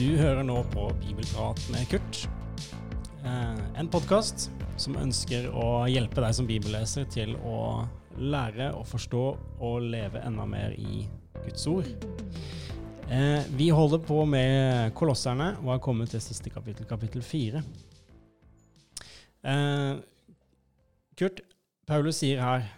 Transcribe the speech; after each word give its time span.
Du 0.00 0.14
hører 0.16 0.40
nå 0.48 0.54
på 0.72 0.86
Bibelprat 0.96 1.58
med 1.68 1.84
Kurt. 1.90 2.22
Eh, 3.20 3.58
En 3.76 3.88
podkast 3.92 4.46
som 4.80 4.96
ønsker 4.96 5.50
å 5.52 5.84
hjelpe 5.92 6.22
deg 6.24 6.32
som 6.38 6.46
bibelleser 6.48 7.04
til 7.12 7.34
å 7.44 7.84
lære 8.16 8.70
å 8.78 8.80
forstå 8.88 9.20
og 9.60 9.90
leve 9.92 10.22
enda 10.24 10.46
mer 10.48 10.72
i 10.72 11.04
Guds 11.44 11.66
ord. 11.68 11.92
Eh, 13.12 13.44
Vi 13.52 13.68
holder 13.68 14.00
på 14.00 14.24
med 14.24 14.94
Kolosserne 14.96 15.58
og 15.60 15.74
har 15.74 15.84
kommet 15.84 16.16
til 16.16 16.24
siste 16.24 16.48
kapittel, 16.48 16.88
kapittel 16.88 17.20
fire. 17.20 17.60
Eh, 19.44 20.00
Kurt, 21.14 21.44
Paulus 21.84 22.24
sier 22.24 22.40
her 22.40 22.70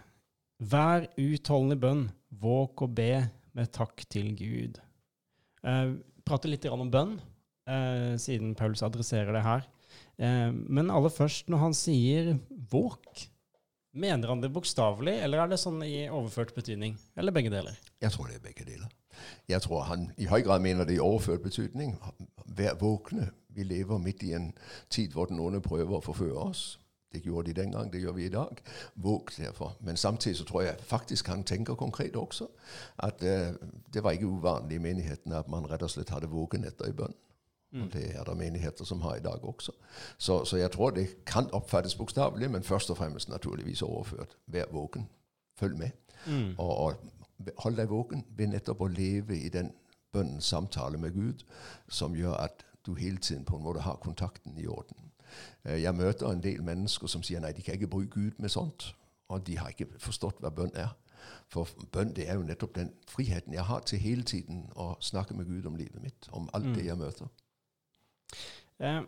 Vær 0.59 1.07
utholdende 1.15 1.79
bønn, 1.79 2.09
våk 2.35 2.81
og 2.81 2.95
be 2.95 3.29
med 3.55 3.71
takk 3.71 4.09
til 4.09 4.35
Gud. 4.35 4.83
Prate 6.23 6.47
litt 6.47 6.65
om 6.71 6.89
bønn, 6.91 7.17
eh, 7.67 8.15
siden 8.21 8.55
Paulus 8.55 8.83
adresserer 8.85 9.33
det 9.35 9.43
her. 9.43 9.67
Eh, 10.17 10.51
men 10.51 10.91
aller 10.91 11.11
først, 11.11 11.49
når 11.51 11.63
han 11.65 11.77
sier 11.77 12.33
våk, 12.71 13.27
mener 13.93 14.31
han 14.31 14.41
det 14.41 14.51
bokstavelig, 14.53 15.19
eller 15.21 15.43
er 15.43 15.51
det 15.51 15.59
sånn 15.61 15.83
i 15.85 16.07
overført 16.09 16.55
betydning? 16.55 16.95
Eller 17.17 17.35
begge 17.35 17.51
deler? 17.53 17.77
Jeg 18.01 18.11
tror 18.15 18.29
det 18.29 18.39
er 18.39 18.47
begge 18.47 18.65
deler. 18.65 18.89
Jeg 19.47 19.61
tror 19.61 19.83
han 19.85 20.07
i 20.17 20.25
høy 20.25 20.41
grad 20.41 20.63
mener 20.63 20.87
det 20.89 20.97
i 20.97 21.03
overført 21.03 21.43
betydning. 21.43 21.93
Vær 22.57 22.79
våkne. 22.81 23.29
Vi 23.53 23.63
lever 23.67 24.01
midt 24.01 24.23
i 24.25 24.33
en 24.33 24.49
tid 24.89 25.13
hvor 25.13 25.29
den 25.29 25.39
onde 25.39 25.61
prøver 25.61 25.99
å 25.99 26.01
forføre 26.03 26.47
oss. 26.49 26.63
Det 27.13 27.21
gjorde 27.21 27.51
de 27.53 27.61
den 27.61 27.71
gang, 27.71 27.91
det 27.93 28.01
gjør 28.01 28.15
vi 28.17 28.25
i 28.25 28.29
dag. 28.33 28.61
Våg 28.95 29.29
derfor. 29.37 29.75
Men 29.81 29.97
samtidig 29.97 30.37
så 30.37 30.45
tror 30.49 30.61
jeg 30.61 30.75
faktisk 30.81 31.27
han 31.27 31.43
tenker 31.43 31.75
konkret 31.75 32.15
også 32.15 32.47
at 32.97 33.23
uh, 33.23 33.53
det 33.93 34.03
var 34.03 34.11
ikke 34.11 34.25
uvanlig 34.25 34.75
i 34.75 34.81
menighetene 34.81 35.37
at 35.37 35.47
man 35.47 35.69
rett 35.69 35.85
og 35.85 35.93
slett 35.93 36.09
hadde 36.09 36.31
vågenetter 36.31 36.89
i 36.89 36.97
bønnen. 36.97 37.19
Og 37.73 37.93
det 37.93 38.15
er 38.15 38.23
det 38.23 38.37
menigheter 38.37 38.85
som 38.85 39.01
har 39.01 39.15
i 39.15 39.19
dag 39.19 39.45
også. 39.45 39.71
Så, 40.17 40.45
så 40.45 40.57
jeg 40.57 40.71
tror 40.71 40.89
det 40.89 41.25
kan 41.25 41.49
oppfattes 41.51 41.95
bokstavelig, 41.95 42.51
men 42.51 42.63
først 42.63 42.89
og 42.89 42.97
fremst 42.97 43.29
naturligvis 43.29 43.81
overført. 43.81 44.37
Vær 44.47 44.65
våken. 44.71 45.09
Følg 45.57 45.77
med. 45.77 45.89
Mm. 46.27 46.55
Og, 46.57 46.77
og 46.77 46.93
hold 47.57 47.75
deg 47.75 47.89
våken 47.89 48.25
ved 48.37 48.53
nettopp 48.53 48.81
å 48.81 48.87
leve 48.87 49.37
i 49.37 49.49
den 49.49 49.71
bønnens 50.13 50.45
samtale 50.45 50.97
med 50.97 51.11
Gud, 51.13 51.43
som 51.89 52.15
gjør 52.15 52.37
at 52.45 52.65
du 52.85 52.93
hele 52.93 53.17
tiden 53.17 53.45
på 53.45 53.57
en 53.57 53.63
måte 53.63 53.81
har 53.81 53.95
kontakten 53.95 54.57
i 54.57 54.67
orden. 54.67 55.02
Eh, 55.65 55.81
Jeg 55.83 55.95
møter 55.95 56.29
en 56.29 56.43
del 56.43 56.63
mennesker 56.63 57.07
som 57.07 57.23
sier 57.23 57.39
nei, 57.43 57.53
de 57.53 57.61
kan 57.65 57.77
ikke 57.77 57.91
bruke 57.91 58.13
Gud 58.13 58.39
med 58.39 58.49
sånt. 58.53 58.93
Og 59.29 59.45
de 59.47 59.57
har 59.57 59.71
ikke 59.73 59.89
forstått 59.99 60.41
hva 60.43 60.51
bønn 60.53 60.73
er. 60.75 60.91
For 61.53 61.69
bønn 61.93 62.13
det 62.15 62.27
er 62.29 62.39
jo 62.39 62.47
nettopp 62.47 62.75
den 62.75 62.91
friheten 63.09 63.53
jeg 63.55 63.63
har 63.67 63.85
til 63.87 64.01
hele 64.03 64.25
tiden 64.27 64.65
å 64.75 64.93
snakke 65.03 65.35
med 65.37 65.47
Gud 65.47 65.69
om 65.69 65.77
livet 65.79 66.01
mitt, 66.03 66.27
om 66.31 66.49
alt 66.53 66.73
det 66.75 66.87
jeg 66.87 66.99
møter. 66.99 67.29
Eh, 68.83 69.01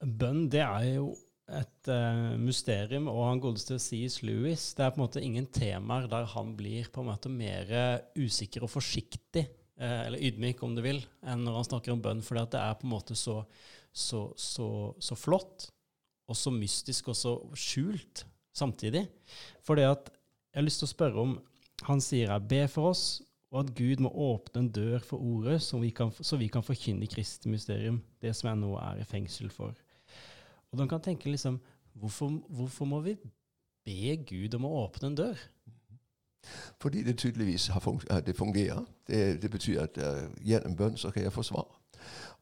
bønn, 0.00 0.46
det 0.52 0.62
er 0.64 0.86
jo 0.94 1.10
et 1.52 1.90
eh, 1.90 2.36
mysterium, 2.40 3.10
og 3.12 3.26
han 3.26 3.42
godeste 3.42 3.76
C.S. 3.82 4.20
Lewis, 4.24 4.70
det 4.78 4.86
er 4.86 4.94
på 4.94 5.00
en 5.00 5.04
måte 5.04 5.22
ingen 5.24 5.48
temaer 5.52 6.06
der 6.08 6.28
han 6.32 6.54
blir 6.56 6.88
på 6.92 7.02
en 7.02 7.10
måte 7.10 7.32
mer 7.32 7.68
usikker 8.16 8.64
og 8.64 8.72
forsiktig, 8.72 9.44
eh, 9.76 9.98
eller 10.06 10.22
ydmyk 10.30 10.62
om 10.64 10.78
du 10.78 10.82
vil, 10.86 11.02
enn 11.26 11.44
når 11.44 11.60
han 11.60 11.68
snakker 11.68 11.92
om 11.92 12.02
bønn, 12.04 12.22
fordi 12.24 12.46
at 12.46 12.54
det 12.54 12.62
er 12.62 12.78
på 12.80 12.88
en 12.88 12.94
måte 12.94 13.18
så, 13.18 13.42
så, 13.92 14.26
så, 14.36 14.68
så 15.00 15.16
flott, 15.18 15.68
og 16.28 16.38
så 16.38 16.52
mystisk 16.54 17.10
og 17.12 17.16
så 17.18 17.34
skjult 17.58 18.24
samtidig. 18.56 19.06
Fordi 19.64 19.84
at 19.88 20.10
jeg 20.52 20.60
har 20.60 20.66
lyst 20.66 20.82
til 20.82 20.88
å 20.88 20.94
spørre 20.94 21.26
om, 21.26 21.36
han 21.88 22.00
sier 22.04 22.30
her, 22.30 22.42
be 22.44 22.64
for 22.70 22.92
oss, 22.92 23.22
og 23.52 23.66
at 23.66 23.72
Gud 23.76 24.00
må 24.00 24.08
åpne 24.08 24.62
en 24.62 24.70
dør 24.72 25.02
for 25.04 25.20
ordet, 25.20 25.58
så 25.62 25.78
vi 25.80 25.90
kan, 25.92 26.12
så 26.20 26.38
vi 26.40 26.48
kan 26.48 26.64
forkynne 26.64 27.08
Kristi 27.10 27.50
mysterium, 27.52 28.00
det 28.22 28.32
som 28.36 28.48
jeg 28.48 28.60
nå 28.62 28.72
er 28.80 29.02
i 29.02 29.08
fengsel 29.08 29.50
for. 29.52 29.76
Og 30.72 30.80
de 30.80 30.88
kan 30.88 31.02
tenke 31.04 31.28
liksom, 31.28 31.58
hvorfor, 31.92 32.38
hvorfor 32.48 32.88
må 32.88 33.02
vi 33.04 33.16
be 33.84 34.16
Gud 34.28 34.56
om 34.56 34.68
å 34.68 34.76
åpne 34.86 35.10
en 35.10 35.18
dør? 35.18 35.44
Fordi 36.80 37.02
det 37.06 37.18
tydeligvis 37.20 37.66
har 37.66 37.84
det 38.26 38.36
fungerer. 38.36 38.84
Det, 39.06 39.42
det 39.42 39.50
betyr 39.50 39.84
at 39.84 40.00
uh, 40.00 40.32
gjennom 40.40 40.76
bønn 40.76 40.96
så 40.96 41.12
kan 41.12 41.22
jeg 41.22 41.34
få 41.34 41.44
svar. 41.46 41.68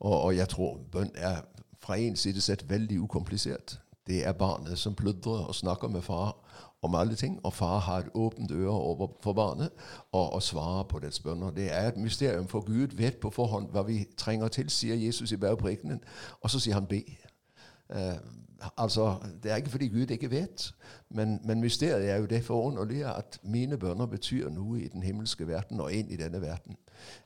Og, 0.00 0.21
og 0.22 0.37
jeg 0.37 0.49
tror 0.49 0.78
bønn 0.93 1.11
er 1.15 1.43
fra 1.81 1.97
en 1.99 2.16
side 2.16 2.41
sett 2.41 2.71
veldig 2.71 3.00
ukomplisert. 3.00 3.81
Det 4.06 4.27
er 4.27 4.33
barnet 4.33 4.78
som 4.78 4.94
pludrer 4.94 5.47
og 5.47 5.55
snakker 5.55 5.88
med 5.88 6.03
far 6.03 6.37
om 6.83 6.94
alle 6.94 7.15
ting, 7.15 7.41
og 7.43 7.55
far 7.55 7.78
har 7.78 7.99
et 7.99 8.09
åpent 8.15 8.50
øre 8.50 8.71
overfor 8.71 9.33
barnet 9.33 9.71
og, 10.12 10.33
og 10.33 10.43
svarer 10.43 10.83
på 10.83 10.99
dets 10.99 11.21
bønner. 11.21 11.50
Det 11.50 11.72
er 11.72 11.88
et 11.88 11.97
mysterium, 11.97 12.49
for 12.49 12.61
Gud 12.61 12.97
vet 12.97 13.16
på 13.16 13.31
forhånd 13.31 13.69
hva 13.69 13.83
vi 13.83 14.06
trenger 14.16 14.49
til, 14.49 14.71
sier 14.71 14.97
Jesus 14.97 15.33
i 15.33 15.37
bergprekenen, 15.37 16.00
og 16.41 16.50
så 16.50 16.61
sier 16.61 16.75
han 16.75 16.87
be. 16.87 17.03
Eh, 17.94 18.17
altså, 18.77 19.19
Det 19.43 19.53
er 19.53 19.56
ikke 19.56 19.71
fordi 19.71 19.88
Gud 19.88 20.11
ikke 20.11 20.31
vet, 20.31 20.75
men, 21.11 21.41
men 21.44 21.61
mysteriet 21.61 22.11
er 22.11 22.17
jo 22.17 22.27
det 22.27 22.44
forunderlige 22.44 23.06
at 23.06 23.38
mine 23.43 23.78
bønner 23.78 24.06
betyr 24.06 24.49
noe 24.49 24.81
i 24.81 24.88
den 24.88 25.03
himmelske 25.03 25.49
verden 25.49 25.81
og 25.81 25.93
inn 25.93 26.11
i 26.11 26.17
denne 26.17 26.41
verden. 26.41 26.77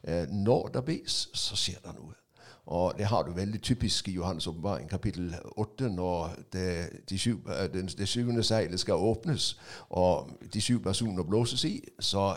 Eh, 0.03 0.27
når 0.29 0.69
det 0.69 0.85
bes, 0.85 1.29
så 1.35 1.57
skjer 1.57 1.79
det 1.85 1.95
noe. 1.95 2.24
Og 2.67 2.95
Det 2.99 3.07
har 3.07 3.23
du 3.23 3.33
veldig 3.33 3.63
typisk 3.63 4.09
i 4.09 4.19
Johannes' 4.19 4.49
åpenbaring, 4.49 4.89
kapittel 4.89 5.35
8, 5.57 5.89
når 5.89 6.35
det, 6.53 6.89
de 7.11 7.19
syv, 7.19 7.49
den, 7.73 7.87
det 7.87 8.09
syvende 8.09 8.43
seilet 8.43 8.81
skal 8.81 8.95
åpnes, 8.95 9.59
og 9.89 10.31
de 10.55 10.61
syv 10.61 10.83
personer 10.83 11.23
blåses 11.23 11.65
i. 11.65 11.81
så 12.01 12.37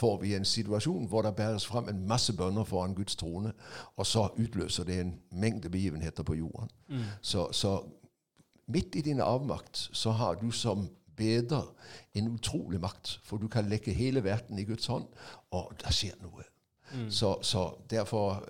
får 0.00 0.20
vi 0.20 0.34
en 0.34 0.44
situasjon 0.44 1.06
hvor 1.08 1.22
det 1.22 1.36
bæres 1.36 1.66
fram 1.66 1.88
en 1.88 2.08
masse 2.08 2.32
bønner 2.36 2.64
foran 2.64 2.94
Guds 2.94 3.16
trone, 3.16 3.52
og 3.96 4.06
så 4.06 4.28
utløser 4.38 4.84
det 4.84 5.00
en 5.00 5.14
mengde 5.32 5.70
begivenheter 5.70 6.22
på 6.22 6.34
jorden. 6.34 6.68
Mm. 6.88 7.02
Så, 7.22 7.52
så 7.52 7.82
midt 8.66 8.94
i 8.94 9.00
din 9.00 9.20
avmakt 9.20 9.90
så 9.92 10.10
har 10.10 10.34
du 10.34 10.50
som 10.50 10.88
beder 11.16 11.74
en 12.14 12.28
utrolig 12.28 12.80
makt, 12.80 13.20
for 13.24 13.36
du 13.36 13.48
kan 13.48 13.68
legge 13.68 13.92
hele 13.92 14.24
verden 14.24 14.58
i 14.58 14.64
Guds 14.64 14.86
hånd, 14.86 15.06
og 15.50 15.72
det 15.84 15.94
skjer 15.94 16.18
noe. 16.22 16.44
Mm. 16.94 17.10
Så, 17.10 17.38
så 17.42 17.70
derfor 17.90 18.44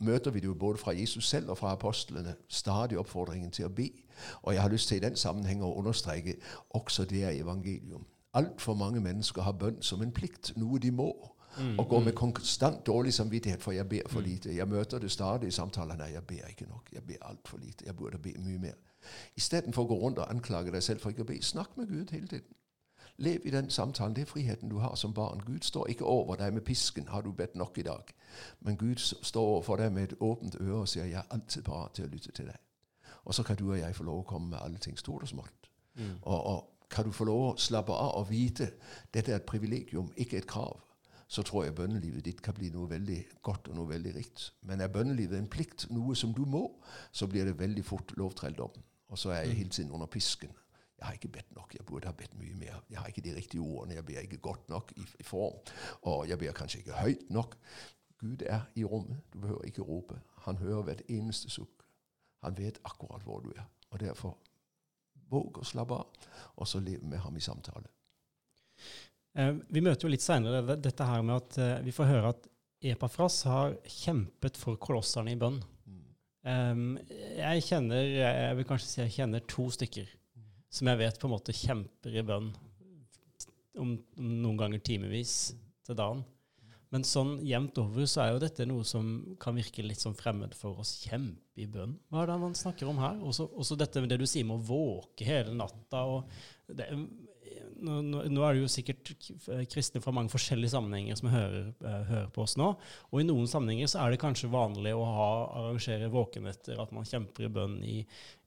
møter 0.00 0.30
vi 0.30 0.40
det 0.40 0.46
jo 0.46 0.54
både 0.54 0.78
fra 0.78 0.92
Jesus 0.92 1.28
selv 1.28 1.50
og 1.50 1.58
fra 1.58 1.72
apostlene 1.72 2.34
stadig 2.48 2.98
oppfordringen 2.98 3.50
til 3.50 3.68
å 3.68 3.74
be. 3.74 3.88
Og 4.42 4.54
jeg 4.54 4.62
har 4.62 4.72
lyst 4.72 4.88
til 4.88 4.96
i 4.96 5.04
den 5.04 5.16
sammenheng 5.16 5.62
å 5.62 5.74
understreke 5.78 6.36
også 6.70 7.04
det 7.04 7.24
er 7.24 7.36
evangelium. 7.40 8.06
Altfor 8.34 8.74
mange 8.74 9.00
mennesker 9.00 9.42
har 9.42 9.52
bønn 9.58 9.82
som 9.82 10.02
en 10.02 10.12
plikt, 10.12 10.52
noe 10.56 10.78
de 10.78 10.90
må. 10.90 11.12
og 11.78 11.88
går 11.88 12.00
med 12.00 12.12
konstant 12.12 12.86
dårlig 12.86 13.14
samvittighet 13.14 13.62
for 13.62 13.72
jeg 13.72 13.88
ber 13.88 14.06
for 14.08 14.20
lite. 14.20 14.54
Jeg 14.54 14.68
møter 14.68 14.98
det 14.98 15.10
stadig 15.10 15.48
i 15.48 15.50
samtaler. 15.50 15.96
Nei, 15.96 16.12
jeg 16.12 16.22
ber 16.22 16.46
ikke 16.48 16.68
nok. 16.68 16.92
Jeg 16.92 17.02
ber 17.02 17.26
altfor 17.26 17.58
lite. 17.58 17.84
Jeg 17.86 17.96
burde 17.96 18.18
be 18.18 18.34
mye 18.38 18.58
mer. 18.58 18.78
Istedenfor 19.36 19.82
å 19.82 19.90
gå 19.90 19.98
rundt 19.98 20.18
og 20.18 20.30
anklage 20.30 20.70
deg 20.72 20.82
selv 20.82 21.02
for 21.02 21.10
ikke 21.10 21.24
å 21.26 21.30
be, 21.32 21.42
snakk 21.42 21.76
med 21.76 21.88
Gud 21.88 22.14
hele 22.14 22.26
tiden. 22.26 22.54
Lev 23.20 23.40
i 23.44 23.50
den 23.52 23.70
samtalen. 23.70 24.16
Det 24.16 24.22
er 24.22 24.30
friheten 24.30 24.70
du 24.72 24.78
har 24.78 24.94
som 24.96 25.12
barn. 25.14 25.42
Gud 25.46 25.60
står 25.62 25.86
ikke 25.92 26.04
over 26.04 26.36
deg 26.40 26.54
med 26.54 26.62
pisken. 26.64 27.08
'Har 27.08 27.20
du 27.20 27.32
bedt 27.32 27.56
nok 27.56 27.78
i 27.78 27.82
dag?' 27.82 28.14
Men 28.60 28.76
Gud 28.76 28.96
står 29.22 29.46
overfor 29.46 29.76
deg 29.76 29.92
med 29.92 30.02
et 30.02 30.14
åpent 30.20 30.56
øre 30.60 30.80
og 30.80 30.88
sier 30.88 31.04
'Jeg 31.04 31.18
er 31.18 31.30
alltid 31.30 31.62
parat 31.62 31.92
til 31.94 32.04
å 32.04 32.08
lytte 32.08 32.32
til 32.32 32.46
deg'. 32.46 32.60
Og 33.24 33.34
så 33.34 33.42
kan 33.42 33.56
du 33.56 33.70
og 33.70 33.78
jeg 33.78 33.96
få 33.96 34.04
lov 34.04 34.18
å 34.18 34.22
komme 34.22 34.48
med 34.48 34.58
alle 34.62 34.78
ting, 34.78 34.98
stort 34.98 35.22
og 35.22 35.28
smått. 35.28 35.70
Og, 36.22 36.46
og 36.46 36.64
kan 36.90 37.04
du 37.04 37.12
få 37.12 37.24
lov 37.24 37.42
å 37.50 37.56
slappe 37.56 37.92
av 37.92 38.14
og 38.18 38.30
vite 38.30 38.72
dette 39.14 39.32
er 39.32 39.36
et 39.36 39.46
privilegium, 39.46 40.12
ikke 40.16 40.36
et 40.36 40.46
krav, 40.46 40.80
så 41.28 41.42
tror 41.42 41.64
jeg 41.64 41.74
bønnelivet 41.74 42.24
ditt 42.24 42.42
kan 42.42 42.54
bli 42.54 42.70
noe 42.74 42.90
veldig 42.90 43.24
godt 43.42 43.68
og 43.70 43.76
noe 43.78 43.88
veldig 43.92 44.14
rikt. 44.16 44.48
Men 44.66 44.80
er 44.80 44.90
bønnelivet 44.90 45.38
en 45.38 45.50
plikt, 45.50 45.86
noe 45.94 46.16
som 46.18 46.34
du 46.34 46.42
må, 46.42 46.64
så 47.12 47.28
blir 47.30 47.44
det 47.46 47.58
veldig 47.58 47.84
fort 47.84 48.16
lovtrelldom. 48.18 48.82
Og 49.10 49.18
så 49.18 49.30
er 49.30 49.44
jeg 49.44 49.60
hele 49.60 49.70
tiden 49.70 49.92
under 49.94 50.10
pisken. 50.10 50.50
Jeg 51.00 51.06
har 51.06 51.16
ikke 51.16 51.32
bedt 51.32 51.54
nok. 51.56 51.74
Jeg 51.74 51.86
burde 51.88 52.10
ha 52.10 52.12
bedt 52.12 52.34
mye 52.36 52.54
mer. 52.60 52.82
Jeg 52.90 52.98
har 52.98 53.08
ikke 53.08 53.24
de 53.24 53.34
riktige 53.36 53.62
ordene. 53.64 53.94
Jeg 53.94 54.04
ber 54.04 54.20
ikke 54.20 54.42
godt 54.44 54.68
nok 54.68 54.92
i, 54.96 55.06
i 55.20 55.24
form. 55.24 55.56
Og 56.02 56.28
jeg 56.28 56.38
ber 56.38 56.52
kanskje 56.52 56.82
ikke 56.82 57.00
høyt 57.00 57.30
nok. 57.30 57.56
Gud 58.20 58.44
er 58.46 58.60
i 58.76 58.84
rommet. 58.84 59.22
Du 59.32 59.40
behøver 59.40 59.64
ikke 59.64 59.82
rope. 59.82 60.20
Han 60.44 60.60
hører 60.60 60.82
hvert 60.82 61.02
eneste 61.08 61.50
sukk. 61.50 61.86
Han 62.44 62.58
vet 62.58 62.80
akkurat 62.84 63.24
hvor 63.24 63.40
du 63.40 63.48
er. 63.56 63.64
Og 63.90 64.00
derfor 64.00 64.36
våg 65.30 65.62
å 65.62 65.66
slappe 65.66 65.94
av, 65.94 66.28
og 66.58 66.68
så 66.68 66.80
leve 66.82 67.06
med 67.06 67.22
ham 67.22 67.36
i 67.38 67.42
samtale. 67.44 67.88
Eh, 69.38 69.52
vi 69.70 69.82
møter 69.84 70.06
jo 70.06 70.12
litt 70.12 70.24
seinere 70.24 70.76
dette 70.76 71.06
her 71.06 71.22
med 71.22 71.36
at 71.36 71.58
eh, 71.62 71.76
vi 71.86 71.94
får 71.94 72.10
høre 72.10 72.32
at 72.34 72.48
Epafras 72.90 73.42
har 73.44 73.76
kjempet 73.84 74.56
for 74.58 74.80
kolosserne 74.80 75.34
i 75.34 75.38
bønn. 75.38 75.60
Um, 76.40 76.94
jeg 77.36 77.64
kjenner 77.66 78.00
jeg 78.00 78.56
vil 78.56 78.64
kanskje 78.64 78.86
si 78.88 79.00
jeg 79.02 79.12
kjenner 79.18 79.42
to 79.44 79.66
stykker 79.74 80.06
som 80.70 80.90
jeg 80.90 81.00
vet 81.00 81.18
på 81.20 81.28
en 81.28 81.34
måte 81.34 81.54
kjemper 81.56 82.14
i 82.14 82.26
bønn 82.26 82.50
om, 83.80 83.94
om 83.96 84.34
noen 84.42 84.60
ganger 84.60 84.82
timevis 84.84 85.54
til 85.86 85.98
dagen. 85.98 86.22
Men 86.90 87.04
sånn 87.06 87.36
jevnt 87.46 87.78
over 87.78 88.06
så 88.10 88.24
er 88.24 88.32
jo 88.32 88.42
dette 88.42 88.66
noe 88.66 88.86
som 88.86 89.10
kan 89.42 89.54
virke 89.54 89.84
litt 89.86 90.02
sånn 90.02 90.16
fremmed 90.18 90.56
for 90.58 90.82
oss. 90.82 90.96
Kjempe 91.04 91.62
i 91.62 91.68
bønn. 91.70 91.94
Hva 92.10 92.24
er 92.24 92.32
det 92.32 92.38
man 92.42 92.56
snakker 92.58 92.90
om 92.90 92.98
her? 92.98 93.20
Også, 93.22 93.46
også 93.54 93.78
dette 93.78 94.02
med 94.02 94.10
det 94.10 94.18
du 94.18 94.26
sier 94.26 94.46
med 94.48 94.58
å 94.58 94.66
våke 94.72 95.26
hele 95.26 95.54
natta. 95.54 96.02
og 96.02 96.26
det, 96.66 96.88
nå, 97.80 98.00
nå, 98.02 98.42
er 98.42 98.56
det 98.56 98.64
jo 98.64 98.70
sikkert 98.70 99.12
kristne 99.70 100.02
fra 100.02 100.12
mange 100.14 100.32
forskjellige 100.32 100.74
sammenhenger 100.74 101.18
som 101.20 101.30
hører, 101.32 101.70
uh, 101.84 102.02
hører, 102.10 102.28
på 102.34 102.44
oss 102.44 102.56
nå. 102.60 102.72
Og 103.10 103.22
i 103.22 103.26
noen 103.28 103.48
sammenhenger 103.50 103.90
så 103.90 104.02
er 104.02 104.12
det 104.12 104.22
kanskje 104.22 104.50
vanlig 104.52 104.92
å 104.96 105.06
ha, 105.06 105.30
arrangere 105.62 106.10
våkenetter, 106.12 106.80
at 106.82 106.94
man 106.96 107.08
kjemper 107.08 107.46
i 107.46 107.52
bønn 107.54 107.80
i, 107.86 108.00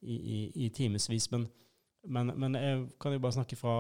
i, 0.04 0.16
i, 0.18 0.40
i 0.68 0.72
timevis. 0.76 1.30
Men, 1.34 1.48
men, 2.04 2.34
men, 2.36 2.56
jeg 2.60 2.88
kan 3.00 3.14
jo 3.16 3.22
bare 3.24 3.36
snakke 3.38 3.56
fra 3.56 3.76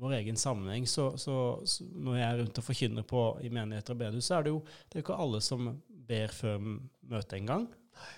vår 0.00 0.18
egen 0.20 0.38
sammenheng. 0.40 0.86
Så, 0.88 1.10
så, 1.20 1.60
så 1.64 1.84
når 1.92 2.16
jeg 2.16 2.26
er 2.26 2.38
rundt 2.40 2.60
og 2.60 2.66
forkynner 2.66 3.06
på 3.08 3.24
i 3.44 3.50
menigheter 3.52 3.96
og 3.96 4.00
bedehus, 4.00 4.28
så 4.28 4.38
er 4.38 4.46
det 4.46 4.54
jo 4.54 4.62
det 4.64 4.98
er 4.98 5.04
ikke 5.04 5.18
alle 5.26 5.42
som 5.44 5.68
ber 6.06 6.32
før 6.32 6.62
møtet 6.62 7.36
en 7.40 7.50
gang. 7.50 7.66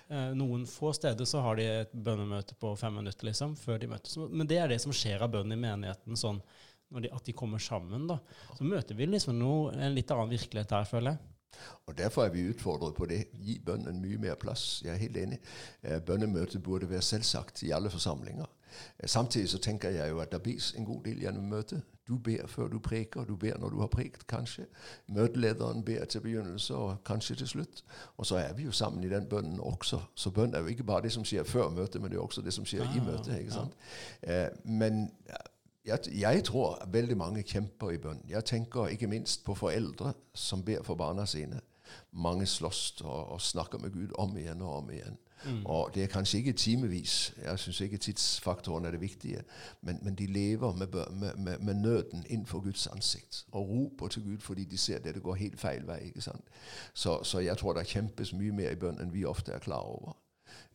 Eh, 0.07 0.31
noen 0.35 0.65
få 0.67 0.91
steder 0.95 1.27
så 1.27 1.41
har 1.43 1.59
de 1.59 1.67
et 1.81 1.91
bønnemøte 1.93 2.55
på 2.59 2.73
fem 2.79 2.95
minutter 2.99 3.29
liksom, 3.29 3.55
før 3.59 3.79
de 3.81 3.89
møtes. 3.91 4.17
Men 4.29 4.47
det 4.49 4.59
er 4.59 4.71
det 4.71 4.79
som 4.83 4.95
skjer 4.95 5.23
av 5.25 5.33
bønn 5.33 5.55
i 5.55 5.59
menigheten, 5.59 6.19
sånn, 6.19 6.41
de, 6.99 7.11
at 7.13 7.25
de 7.25 7.35
kommer 7.37 7.61
sammen. 7.63 8.07
da. 8.09 8.19
Så 8.57 8.67
møter 8.67 8.97
vi 8.97 9.09
liksom 9.09 9.37
noe, 9.39 9.73
en 9.75 9.95
litt 9.95 10.11
annen 10.11 10.31
virkelighet 10.31 10.75
her, 10.75 10.87
føler 10.89 11.15
jeg. 11.15 11.35
Og 11.89 11.95
Derfor 11.97 12.25
er 12.25 12.33
vi 12.33 12.47
utfordret 12.51 12.95
på 12.95 13.07
det. 13.09 13.23
Gi 13.41 13.57
bønnen 13.65 13.99
mye 14.01 14.19
mer 14.21 14.37
plass. 14.39 14.79
Jeg 14.85 14.93
er 14.93 15.01
helt 15.01 15.17
enig. 15.19 15.41
Eh, 15.81 15.99
bønnemøtet 16.05 16.63
burde 16.63 16.89
være 16.89 17.05
selvsagt 17.05 17.63
i 17.67 17.73
alle 17.75 17.91
forsamlinger. 17.91 18.47
Samtidig 19.05 19.49
så 19.49 19.57
tenker 19.57 19.89
jeg 19.89 20.09
jo 20.09 20.19
at 20.19 20.31
det 20.31 20.41
bes 20.43 20.73
en 20.77 20.85
god 20.85 21.03
del 21.03 21.23
gjennom 21.23 21.49
møtet. 21.49 21.81
Du 22.09 22.17
ber 22.17 22.47
før 22.47 22.67
du 22.67 22.79
preker, 22.79 23.23
du 23.23 23.35
ber 23.35 23.57
når 23.59 23.69
du 23.69 23.79
har 23.79 23.87
prekt, 23.87 24.27
kanskje. 24.27 24.65
Møtelederen 25.07 25.83
ber 25.85 26.05
til 26.05 26.21
begynnelse 26.21 26.75
og 26.75 27.03
kanskje 27.05 27.35
til 27.35 27.47
slutt. 27.47 27.83
Og 28.17 28.25
så 28.25 28.35
er 28.35 28.53
vi 28.53 28.63
jo 28.63 28.71
sammen 28.71 29.03
i 29.03 29.09
den 29.09 29.27
bønnen 29.29 29.59
også. 29.59 29.99
Så 30.15 30.31
bønn 30.33 30.53
er 30.53 30.59
jo 30.59 30.73
ikke 30.73 30.83
bare 30.83 31.01
det 31.05 31.11
som 31.11 31.25
skjer 31.25 31.43
før 31.43 31.69
møtet, 31.69 32.01
men 32.01 32.11
det 32.11 32.17
er 32.17 32.23
også 32.23 32.41
det 32.41 32.53
som 32.53 32.65
skjer 32.65 32.87
ah, 32.87 32.97
i 32.97 33.05
møtet. 33.05 33.37
ikke 33.39 33.53
sant? 33.53 33.77
Ja. 34.23 34.45
Eh, 34.45 34.49
men 34.65 35.11
jeg, 35.85 35.99
jeg, 36.17 36.43
tror 36.43 36.81
veldig 36.87 37.17
mange 37.17 37.43
kjemper 37.43 37.93
i 37.93 38.01
bønn. 38.01 38.25
Jeg 38.29 38.45
tenker 38.45 38.87
ikke 38.87 39.07
minst 39.07 39.45
på 39.45 39.55
foreldre 39.55 40.13
som 40.33 40.65
ber 40.65 40.81
for 40.83 40.95
barna 40.95 41.25
sine. 41.29 41.61
Mange 42.11 42.45
slåss 42.45 43.01
og, 43.01 43.31
og 43.31 43.41
snakker 43.41 43.77
med 43.77 43.93
Gud 43.93 44.17
om 44.17 44.37
igjen 44.37 44.61
og 44.61 44.77
om 44.81 44.89
igjen. 44.89 45.17
Mm. 45.45 45.65
Og 45.65 45.91
det 45.95 46.03
er 46.03 46.07
kanskje 46.07 46.37
ikke 46.37 46.53
timevis. 46.53 47.33
Jeg 47.43 47.59
syns 47.59 47.81
ikke 47.81 47.97
tidsfaktoren 47.97 48.85
er 48.85 48.91
det 48.91 49.01
viktige. 49.01 49.43
Men, 49.81 49.99
men 50.01 50.15
de 50.15 50.25
lever 50.25 50.73
med, 50.73 50.87
med, 51.11 51.35
med, 51.37 51.59
med, 51.59 51.73
nøden 51.73 52.25
innenfor 52.29 52.59
Guds 52.59 52.87
ansikt 52.87 53.45
og 53.51 53.69
roper 53.69 54.07
til 54.07 54.23
Gud 54.23 54.37
fordi 54.37 54.65
de 54.65 54.77
ser 54.77 54.99
det. 54.99 55.15
det 55.15 55.23
går 55.23 55.35
helt 55.35 55.59
feil 55.59 55.87
vei. 55.87 55.99
ikke 55.99 56.21
sant? 56.21 56.43
Så, 56.93 57.23
så 57.23 57.39
jeg 57.39 57.57
tror 57.57 57.73
det 57.73 57.87
kjempes 57.87 58.33
mye 58.33 58.51
mer 58.51 58.71
i 58.71 58.75
bønn 58.75 59.01
enn 59.01 59.13
vi 59.13 59.25
ofte 59.25 59.51
er 59.51 59.59
klar 59.59 59.81
over. 59.81 60.17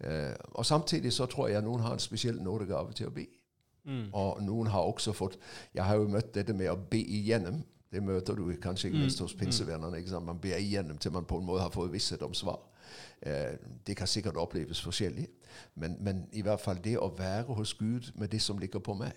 Eh, 0.00 0.34
og 0.44 0.66
Samtidig 0.66 1.12
så 1.12 1.26
tror 1.26 1.48
jeg 1.48 1.62
noen 1.62 1.80
har 1.80 1.92
en 1.92 1.98
spesiell 1.98 2.42
nådegave 2.42 2.92
til 2.92 3.06
å 3.06 3.14
be. 3.14 3.26
Mm. 3.84 4.08
Og 4.12 4.42
noen 4.42 4.66
har 4.66 4.80
også 4.80 5.12
fått 5.12 5.38
Jeg 5.74 5.84
har 5.84 5.94
jo 5.94 6.08
møtt 6.08 6.34
dette 6.34 6.52
med 6.52 6.70
å 6.70 6.76
be 6.90 6.98
igjennom. 6.98 7.62
Det 7.92 8.02
møter 8.02 8.34
du 8.34 8.48
kanskje 8.62 8.88
ikke 8.88 8.98
minst 8.98 9.20
mm. 9.20 9.24
hos 9.24 9.34
pinsevennerne. 9.34 10.20
Man 10.20 10.40
ber 10.40 10.56
igjennom 10.56 10.98
til 10.98 11.12
man 11.12 11.24
på 11.24 11.38
en 11.38 11.44
måte 11.44 11.62
har 11.62 11.70
fått 11.70 11.92
visshet 11.92 12.22
om 12.22 12.34
svar. 12.34 12.58
Eh, 13.22 13.54
det 13.86 13.96
kan 13.96 14.06
sikkert 14.06 14.36
oppleves 14.36 14.82
forskjellig, 14.82 15.28
men, 15.74 15.96
men, 16.00 16.28
i 16.32 16.42
hvert 16.42 16.60
fall 16.60 16.80
det 16.84 16.96
å 16.98 17.08
være 17.18 17.54
hos 17.54 17.74
Gud 17.74 18.10
med 18.14 18.28
det 18.28 18.42
som 18.42 18.58
ligger 18.58 18.82
på 18.82 18.94
meg 18.98 19.12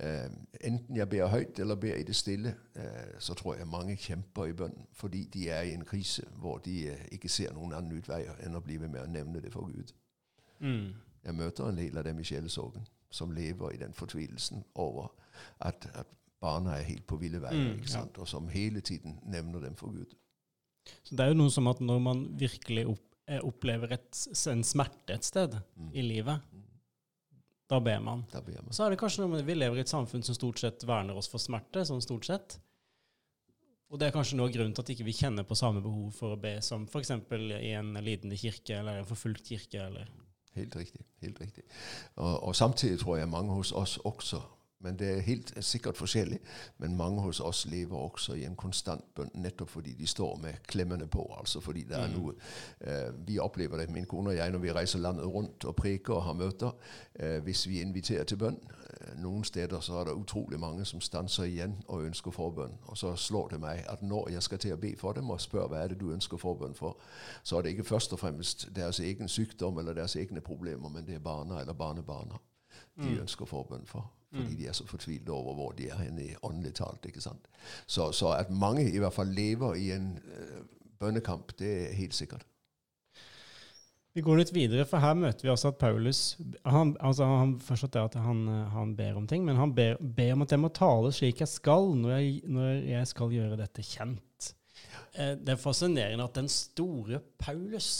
eh, 0.00 0.30
Enten 0.60 0.96
jeg 0.96 1.08
ber 1.08 1.28
høyt 1.28 1.58
eller 1.60 1.76
ber 1.76 1.98
i 1.98 2.06
det 2.08 2.16
stille, 2.16 2.54
eh, 2.74 3.18
så 3.18 3.34
tror 3.34 3.58
jeg 3.58 3.68
mange 3.68 3.96
kjemper 3.96 4.48
i 4.48 4.56
bønnen 4.56 4.88
fordi 4.92 5.24
de 5.34 5.48
er 5.50 5.68
i 5.68 5.74
en 5.74 5.84
krise 5.84 6.24
hvor 6.40 6.58
de 6.64 6.96
ikke 7.12 7.28
ser 7.28 7.52
noen 7.52 7.76
annen 7.76 7.98
utvei 7.98 8.24
enn 8.46 8.56
å 8.56 8.64
bli 8.64 8.78
med 8.78 9.00
å 9.02 9.06
nevne 9.10 9.44
det 9.44 9.52
for 9.52 9.68
Gud. 9.70 9.92
Mm. 10.58 10.94
Jeg 11.24 11.34
møter 11.34 11.68
en 11.68 11.78
del 11.78 11.98
av 11.98 12.04
dem 12.04 12.20
i 12.20 12.26
sjelesorgen 12.26 12.88
som 13.14 13.30
lever 13.30 13.74
i 13.74 13.78
den 13.78 13.94
fortvilelsen 13.94 14.64
over 14.74 15.12
at, 15.60 15.86
at 15.94 16.10
barna 16.40 16.78
er 16.78 16.88
helt 16.88 17.06
på 17.06 17.16
ville 17.20 17.40
veier, 17.42 17.74
mm, 17.74 17.86
ja. 17.88 18.04
og 18.18 18.28
som 18.28 18.48
hele 18.52 18.82
tiden 18.84 19.18
nevner 19.22 19.62
dem 19.64 19.76
for 19.78 19.94
Gud. 19.94 20.16
Så 21.02 21.16
Det 21.16 21.24
er 21.24 21.32
jo 21.32 21.38
noe 21.38 21.52
som 21.52 21.68
at 21.70 21.80
når 21.80 22.02
man 22.04 22.24
virkelig 22.38 22.86
opp, 22.92 23.13
opplever 23.42 23.96
et, 23.96 24.10
en 24.50 24.64
smerte 24.66 25.14
et 25.16 25.24
sted 25.24 25.56
mm. 25.56 25.90
i 25.96 26.02
livet, 26.04 26.42
da 27.70 27.80
ber, 27.80 28.02
da 28.30 28.42
ber 28.44 28.60
man. 28.60 28.74
Så 28.76 28.84
er 28.84 28.92
det 28.92 29.00
kanskje 29.00 29.22
noe 29.22 29.32
med 29.32 29.46
Vi 29.48 29.56
lever 29.56 29.80
i 29.80 29.84
et 29.84 29.90
samfunn 29.90 30.22
som 30.22 30.36
stort 30.36 30.60
sett 30.60 30.84
verner 30.84 31.16
oss 31.16 31.30
for 31.32 31.40
smerte, 31.40 31.86
sånn 31.88 32.04
stort 32.04 32.28
sett. 32.28 32.58
Og 33.92 34.00
det 34.00 34.08
er 34.08 34.14
kanskje 34.16 34.36
noe 34.36 34.50
av 34.50 34.54
grunnen 34.56 34.74
til 34.74 34.84
at 34.84 34.90
ikke 34.90 35.06
vi 35.06 35.14
ikke 35.14 35.28
kjenner 35.28 35.46
på 35.48 35.56
samme 35.58 35.80
behov 35.84 36.10
for 36.16 36.34
å 36.34 36.40
be 36.40 36.56
som 36.64 36.84
f.eks. 36.88 37.12
i 37.14 37.72
en 37.78 37.94
lidende 38.02 38.36
kirke 38.40 38.80
eller 38.80 39.00
en 39.00 39.08
forfulgt 39.08 39.48
kirke. 39.52 39.86
eller... 39.86 40.10
Helt 40.54 40.76
riktig. 40.76 41.04
helt 41.22 41.40
riktig. 41.40 41.64
Og, 42.16 42.34
og, 42.48 42.52
samtidig 42.56 43.00
tror 43.00 43.18
jeg 43.18 43.30
mange 43.30 43.54
hos 43.54 43.72
oss 43.72 43.96
også 44.04 44.42
men 44.84 44.98
det 44.98 45.08
er 45.10 45.20
helt 45.20 45.52
sikkert 45.64 45.96
forskjellig. 45.96 46.38
Men 46.78 46.96
mange 46.96 47.20
hos 47.20 47.40
oss 47.40 47.66
lever 47.66 47.96
også 47.96 48.34
i 48.34 48.44
en 48.44 48.56
konstant 48.56 49.04
bønn, 49.16 49.30
nettopp 49.34 49.70
fordi 49.70 49.94
de 49.98 50.06
står 50.06 50.36
med 50.42 50.60
klemmene 50.68 51.06
på. 51.06 51.24
altså 51.38 51.60
fordi 51.60 51.82
det 51.88 51.96
er 51.96 52.08
mm. 52.08 52.14
noe 52.18 52.34
eh, 52.80 53.26
Vi 53.26 53.38
opplever 53.38 53.78
det, 53.78 53.90
min 53.90 54.06
kone 54.06 54.30
og 54.30 54.36
jeg, 54.36 54.50
når 54.50 54.58
vi 54.58 54.72
reiser 54.72 54.98
landet 54.98 55.26
rundt 55.26 55.64
og 55.64 55.76
preker 55.76 56.14
og 56.14 56.22
har 56.22 56.32
møter. 56.32 56.70
Eh, 57.14 57.38
hvis 57.42 57.68
vi 57.68 57.80
inviterer 57.80 58.24
til 58.24 58.36
bønn 58.36 58.58
eh, 58.60 59.16
Noen 59.16 59.44
steder 59.44 59.80
så 59.80 60.00
er 60.00 60.04
det 60.04 60.16
utrolig 60.20 60.60
mange 60.60 60.84
som 60.84 61.00
stanser 61.00 61.44
igjen 61.44 61.76
og 61.88 62.04
ønsker 62.04 62.30
forbønn. 62.30 62.78
Og 62.82 62.98
så 62.98 63.16
slår 63.16 63.48
det 63.48 63.60
meg 63.60 63.84
at 63.88 64.02
når 64.02 64.30
jeg 64.36 64.42
skal 64.42 64.58
til 64.58 64.76
å 64.76 64.80
be 64.80 64.94
for 65.00 65.12
dem 65.12 65.30
og 65.30 65.40
spørre 65.40 65.68
hva 65.68 65.84
er 65.84 65.94
det 65.94 66.00
du 66.00 66.10
ønsker 66.12 66.36
forbønn 66.36 66.74
for, 66.74 67.00
så 67.42 67.58
er 67.58 67.62
det 67.62 67.76
ikke 67.76 67.90
først 67.94 68.12
og 68.12 68.20
fremst 68.20 68.68
deres 68.76 69.00
egen 69.00 69.28
sykdom 69.28 69.78
eller 69.78 69.94
deres 69.94 70.16
egne 70.16 70.40
problemer, 70.40 70.88
men 70.88 71.06
det 71.06 71.14
er 71.14 71.24
barna 71.24 71.60
eller 71.60 71.72
barnebarna 71.72 72.40
de 72.96 73.08
mm. 73.08 73.20
ønsker 73.20 73.44
forbønn 73.44 73.86
for. 73.86 74.10
Fordi 74.34 74.50
mm. 74.50 74.56
de 74.58 74.66
er 74.66 74.74
så 74.74 74.86
fortvilte 74.86 75.30
over 75.30 75.54
hvor 75.54 75.76
de 75.78 75.88
er 75.88 76.00
henne 76.02 76.24
i 76.24 76.32
åndelig 76.42 76.74
talt. 76.80 77.06
ikke 77.06 77.22
sant? 77.22 77.46
Så, 77.86 78.10
så, 78.12 78.32
at 78.34 78.50
mange 78.50 78.88
i 78.90 78.98
hvert 78.98 79.14
fall 79.14 79.30
lever 79.30 79.78
i 79.78 79.92
en 79.94 80.16
uh, 80.18 80.64
bønnekamp, 80.98 81.54
det 81.58 81.70
er 81.84 81.94
helt 81.94 82.16
sikkert. 82.18 82.46
Vi 84.14 84.22
går 84.22 84.38
litt 84.38 84.52
videre, 84.54 84.84
for 84.86 85.02
her 85.02 85.16
møter 85.18 85.42
vi 85.42 85.50
også 85.50 85.72
at 85.72 85.78
Paulus 85.80 86.18
han, 86.70 86.92
altså 87.02 87.26
han 87.26 87.56
forstått 87.62 87.96
at 87.98 88.18
han, 88.22 88.44
han, 88.70 88.92
ber 88.94 89.18
om 89.18 89.26
ting, 89.26 89.42
men 89.42 89.58
han 89.58 89.72
ber, 89.74 89.98
ber, 89.98 90.36
om 90.36 90.44
at 90.44 90.54
jeg 90.54 90.62
må 90.62 90.70
tale 90.70 91.10
slik 91.14 91.42
jeg 91.42 91.50
skal 91.50 91.90
når 91.98 92.12
jeg, 92.14 92.36
når 92.46 92.68
jeg 92.92 93.10
skal 93.10 93.34
gjøre 93.34 93.58
dette 93.58 93.82
kjent. 93.82 94.52
Eh, 95.18 95.34
det 95.34 95.56
er 95.56 95.58
fascinerende 95.58 96.28
at 96.28 96.38
den 96.38 96.50
store 96.50 97.18
Paulus 97.42 97.90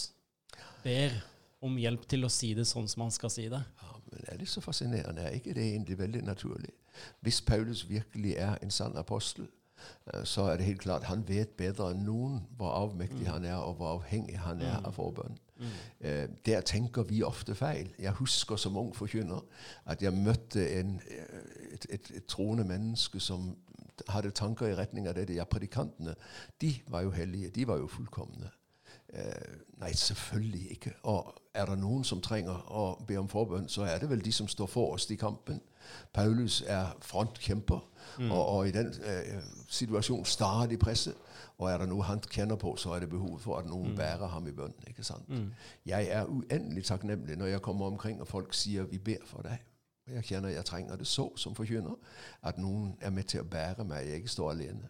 ber 0.86 1.18
om 1.64 1.76
hjelp 1.80 2.06
til 2.10 2.26
å 2.26 2.32
si 2.32 2.52
det 2.56 2.66
sånn 2.68 2.88
som 2.90 3.06
han 3.06 3.14
skal 3.14 3.32
si 3.32 3.48
det. 3.52 3.60
Ja, 3.82 3.98
men 4.10 4.24
er 4.32 4.40
det 4.40 4.48
så 4.50 4.62
fascinerende? 4.64 5.24
Er 5.24 5.38
ikke 5.38 5.54
det 5.56 5.66
egentlig 5.72 5.98
veldig 5.98 6.24
naturlig? 6.26 6.72
Hvis 7.24 7.40
Paulus 7.42 7.88
virkelig 7.88 8.36
er 8.38 8.58
en 8.62 8.70
sann 8.70 8.96
apostel, 9.00 9.48
eh, 10.12 10.24
så 10.24 10.48
er 10.50 10.56
det 10.56 10.68
helt 10.68 10.84
klart 10.84 11.08
han 11.10 11.24
vet 11.28 11.56
bedre 11.58 11.90
enn 11.94 12.04
noen 12.06 12.42
hvor 12.58 12.74
avmektig 12.76 13.24
mm. 13.24 13.32
han 13.32 13.48
er, 13.48 13.56
og 13.56 13.80
hvor 13.80 13.96
avhengig 13.96 14.38
han 14.38 14.62
er 14.62 14.78
mm. 14.78 14.86
av 14.90 14.96
forbønn. 14.98 15.40
Mm. 15.56 15.74
Eh, 16.00 16.28
der 16.46 16.60
tenker 16.60 17.02
vi 17.08 17.22
ofte 17.22 17.54
feil. 17.54 17.92
Jeg 17.98 18.12
husker 18.18 18.56
som 18.56 18.76
ung 18.76 18.94
forkynner 18.96 19.42
at 19.86 20.02
jeg 20.02 20.12
møtte 20.12 20.66
en, 20.80 20.98
eh, 21.10 21.38
et, 21.72 21.86
et, 21.90 22.10
et, 22.16 22.26
troende 22.26 22.64
menneske 22.64 23.20
som 23.20 23.54
hadde 24.08 24.34
tanker 24.34 24.66
i 24.66 24.74
retning 24.74 25.08
av 25.08 25.14
dette. 25.14 25.36
Ja, 25.36 25.44
predikantene 25.44 26.16
de 26.60 26.74
var 26.90 27.06
jo 27.06 27.14
hellige. 27.14 27.50
De 27.54 27.66
var 27.66 27.78
jo 27.78 27.86
fullkomne. 27.86 28.50
Eh, 29.14 29.56
nei, 29.80 29.92
selvfølgelig 29.92 30.70
ikke. 30.70 30.92
Og 31.02 31.34
er 31.54 31.66
det 31.66 31.78
noen 31.78 32.04
som 32.04 32.20
trenger 32.20 32.64
å 32.70 32.86
be 33.06 33.18
om 33.18 33.28
forbønn, 33.30 33.68
så 33.68 33.86
er 33.86 33.98
det 34.02 34.10
vel 34.10 34.24
de 34.24 34.32
som 34.32 34.48
står 34.50 34.66
forrest 34.66 35.10
i 35.14 35.18
kampen. 35.20 35.60
Paulus 36.12 36.62
er 36.66 36.96
frontkjemper, 37.02 37.84
mm. 38.18 38.30
og, 38.30 38.46
og, 38.46 38.68
i 38.68 38.72
den 38.74 38.90
eh, 39.04 39.42
situasjonen 39.68 40.24
stadig 40.24 40.78
presset. 40.78 41.14
Og 41.58 41.68
er 41.70 41.78
det 41.78 41.88
noe 41.88 42.02
han 42.02 42.22
kjenner 42.30 42.58
på, 42.58 42.74
så 42.76 42.96
er 42.96 43.04
det 43.04 43.10
behovet 43.12 43.42
for 43.42 43.60
at 43.60 43.68
noen 43.70 43.92
mm. 43.92 43.96
bærer 43.96 44.26
ham 44.32 44.48
i 44.50 44.56
bønn. 44.56 44.74
ikke 44.88 45.06
sant? 45.06 45.28
Mm. 45.28 45.52
Jeg 45.86 46.10
er 46.10 46.26
uendelig 46.26 46.84
takknemlig 46.84 47.38
når 47.38 47.52
jeg 47.52 47.62
kommer 47.62 47.86
omkring 47.86 48.20
og 48.20 48.28
folk 48.28 48.54
sier 48.54 48.82
'vi 48.82 48.98
ber 48.98 49.22
for 49.26 49.46
deg'. 49.46 49.62
Og 50.06 50.12
jeg 50.12 50.24
kjenner 50.24 50.48
jeg 50.48 50.64
trenger 50.64 50.96
det 50.96 51.06
så 51.06 51.36
som 51.36 51.54
forkynner, 51.54 51.94
at 52.42 52.58
noen 52.58 52.96
er 53.00 53.10
med 53.10 53.24
til 53.24 53.40
å 53.40 53.44
bære 53.44 53.84
meg. 53.84 54.06
Jeg 54.06 54.14
ikke 54.14 54.28
står 54.28 54.50
alene. 54.50 54.88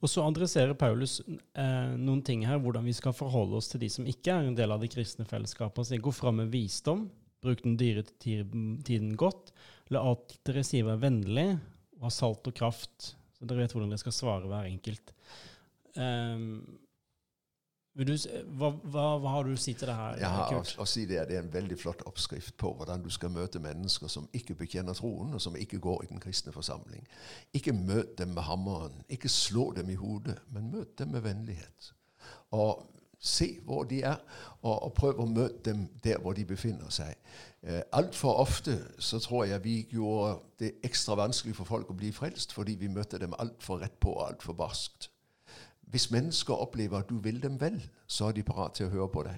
Og 0.00 0.10
så 0.10 0.24
adresserer 0.24 0.76
Paulus 0.78 1.18
eh, 1.24 1.94
noen 1.98 2.22
ting 2.26 2.44
her, 2.48 2.60
hvordan 2.62 2.86
vi 2.86 2.94
skal 2.96 3.16
forholde 3.16 3.58
oss 3.58 3.70
til 3.72 3.82
de 3.84 3.90
som 3.92 4.08
ikke 4.08 4.32
er 4.34 4.48
en 4.48 4.58
del 4.58 4.74
av 4.74 4.82
det 4.82 4.92
kristne 4.94 5.26
fellesskapet. 5.28 5.82
Altså, 5.82 6.00
gå 6.00 6.14
fram 6.14 6.40
med 6.42 6.52
visdom, 6.52 7.06
bruk 7.44 7.64
den 7.64 7.78
dyre 7.80 8.04
tiden 8.22 9.14
godt, 9.20 9.52
la 9.92 10.04
alt 10.04 10.38
dere 10.48 10.64
sier 10.64 10.86
være 10.88 11.02
vennlig, 11.02 11.48
og 11.98 12.08
ha 12.08 12.12
salt 12.12 12.48
og 12.50 12.56
kraft, 12.56 13.12
så 13.36 13.48
dere 13.48 13.64
vet 13.64 13.74
hvordan 13.74 13.92
dere 13.92 14.02
skal 14.02 14.16
svare 14.16 14.48
hver 14.50 14.70
enkelt. 14.70 15.12
Um, 15.94 16.62
du, 17.94 18.14
hva, 18.58 18.72
hva, 18.82 19.02
hva, 19.22 19.32
har 19.36 19.46
du 19.46 19.52
å 19.54 19.60
si 19.60 19.74
til 19.78 19.86
det 19.86 19.94
her? 19.94 20.16
Jeg 20.18 20.30
har 20.34 20.56
å, 20.56 20.62
å, 20.82 20.86
si 20.88 21.04
det, 21.06 21.20
det 21.28 21.36
er 21.38 21.44
en 21.44 21.52
veldig 21.52 21.76
flott 21.78 22.02
oppskrift 22.10 22.56
på 22.58 22.72
hvordan 22.74 23.04
du 23.04 23.10
skal 23.14 23.30
møte 23.30 23.62
mennesker 23.62 24.10
som 24.10 24.26
ikke 24.34 24.56
bekjenner 24.58 24.98
troen, 24.98 25.30
og 25.36 25.42
som 25.42 25.54
ikke 25.54 25.78
går 25.84 26.02
i 26.02 26.10
den 26.10 26.22
kristne 26.22 26.54
forsamling. 26.54 27.06
Ikke 27.54 27.76
møt 27.76 28.16
dem 28.18 28.34
med 28.34 28.48
hammeren, 28.48 29.04
ikke 29.06 29.30
slå 29.30 29.68
dem 29.78 29.94
i 29.94 29.98
hodet, 30.00 30.40
men 30.50 30.72
møt 30.74 30.98
dem 30.98 31.14
med 31.14 31.22
vennlighet. 31.22 31.92
Og 32.58 32.82
se 33.24 33.48
hvor 33.64 33.86
de 33.88 34.02
er, 34.02 34.18
og, 34.62 34.74
og 34.74 34.92
prøv 34.98 35.22
å 35.22 35.30
møte 35.30 35.70
dem 35.70 35.86
der 36.04 36.18
hvor 36.18 36.34
de 36.36 36.44
befinner 36.48 36.90
seg. 36.92 37.14
Eh, 37.62 37.80
Altfor 37.96 38.42
ofte 38.42 38.76
så 38.98 39.22
tror 39.22 39.46
jeg 39.48 39.64
vi 39.64 39.78
gjorde 39.94 40.40
det 40.60 40.74
ekstra 40.84 41.16
vanskelig 41.22 41.54
for 41.56 41.70
folk 41.70 41.94
å 41.94 41.96
bli 41.96 42.10
frelst 42.12 42.52
fordi 42.52 42.74
vi 42.80 42.92
møtte 42.92 43.22
dem 43.22 43.38
altfor 43.38 43.80
rett 43.86 43.96
på 44.02 44.18
og 44.18 44.26
altfor 44.28 44.58
barskt. 44.58 45.13
Hvis 45.86 46.10
mennesker 46.10 46.54
opplever 46.54 46.98
at 46.98 47.08
du 47.08 47.18
vil 47.18 47.42
dem 47.42 47.60
vel, 47.60 47.90
så 48.06 48.28
er 48.28 48.32
de 48.32 48.42
parat 48.42 48.74
til 48.74 48.86
å 48.86 48.94
høre 48.94 49.08
på 49.08 49.22
deg. 49.22 49.36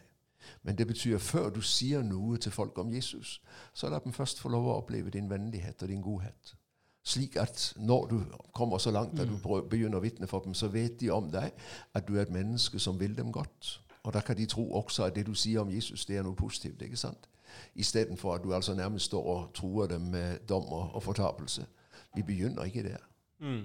Men 0.63 0.79
det 0.79 0.87
betyr 0.87 1.19
før 1.19 1.51
du 1.51 1.61
sier 1.61 2.03
noe 2.03 2.39
til 2.39 2.53
folk 2.53 2.79
om 2.79 2.93
Jesus, 2.93 3.41
så 3.75 3.89
la 3.91 3.99
dem 3.99 4.13
først 4.13 4.41
få 4.41 4.49
lov 4.49 4.69
å 4.69 4.77
oppleve 4.81 5.11
din 5.11 5.31
vennlighet 5.31 5.83
og 5.83 5.89
din 5.89 6.03
godhet. 6.03 6.55
Slik 7.07 7.37
at 7.37 7.73
når 7.77 8.07
du 8.07 8.21
kommer 8.55 8.79
så 8.79 8.91
langt 8.91 9.21
at 9.21 9.29
du 9.29 9.37
begynner 9.71 9.99
å 9.99 10.03
vitne 10.03 10.27
for 10.27 10.43
dem, 10.43 10.55
så 10.55 10.69
vet 10.69 11.01
de 11.01 11.11
om 11.15 11.31
deg 11.31 11.53
at 11.95 12.09
du 12.09 12.17
er 12.17 12.25
et 12.25 12.35
menneske 12.35 12.79
som 12.83 12.99
vil 13.01 13.15
dem 13.17 13.33
godt. 13.33 13.81
Og 14.03 14.15
da 14.15 14.21
kan 14.21 14.37
de 14.37 14.47
tro 14.47 14.65
også 14.75 15.05
at 15.05 15.15
det 15.15 15.27
du 15.27 15.35
sier 15.35 15.61
om 15.61 15.71
Jesus, 15.71 16.07
det 16.07 16.17
er 16.17 16.27
noe 16.27 16.35
positivt. 16.35 16.83
ikke 16.83 16.97
sant? 16.97 17.29
Istedenfor 17.75 18.35
at 18.35 18.43
du 18.43 18.55
altså 18.55 18.75
nærmest 18.75 19.05
står 19.05 19.25
og 19.25 19.55
truer 19.55 19.87
dem 19.87 20.01
med 20.01 20.39
dom 20.49 20.65
og, 20.65 20.95
og 20.95 21.03
fortapelse. 21.03 21.67
Vi 22.15 22.23
begynner 22.23 22.65
ikke 22.65 22.83
der. 22.83 23.03
Mm. 23.39 23.65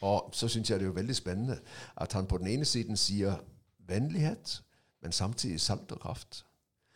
Og 0.00 0.30
så 0.32 0.48
syns 0.48 0.70
jeg 0.70 0.78
det 0.78 0.84
er 0.84 0.88
jo 0.88 0.94
veldig 0.94 1.16
spennende 1.16 1.60
at 1.96 2.12
han 2.12 2.26
på 2.26 2.38
den 2.38 2.46
ene 2.46 2.64
siden 2.64 2.96
sier 2.96 3.34
vennlighet, 3.78 4.62
men 5.02 5.12
samtidig 5.12 5.60
salt 5.60 5.92
og 5.92 6.00
kraft. 6.00 6.46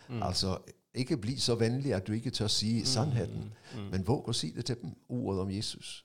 Mm. 0.08 0.22
Altså 0.22 0.58
ikke 0.94 1.16
bli 1.16 1.36
så 1.38 1.54
vennlig 1.54 1.94
at 1.94 2.06
du 2.06 2.12
ikke 2.12 2.30
tør 2.30 2.46
si 2.46 2.84
sannheten, 2.84 3.52
Mm. 3.74 3.80
men 3.90 4.06
våg 4.06 4.28
å 4.28 4.32
si 4.32 4.50
det 4.50 4.64
til 4.66 4.76
dem, 4.82 4.96
ordet 5.08 5.40
om 5.42 5.50
Jesus. 5.50 6.04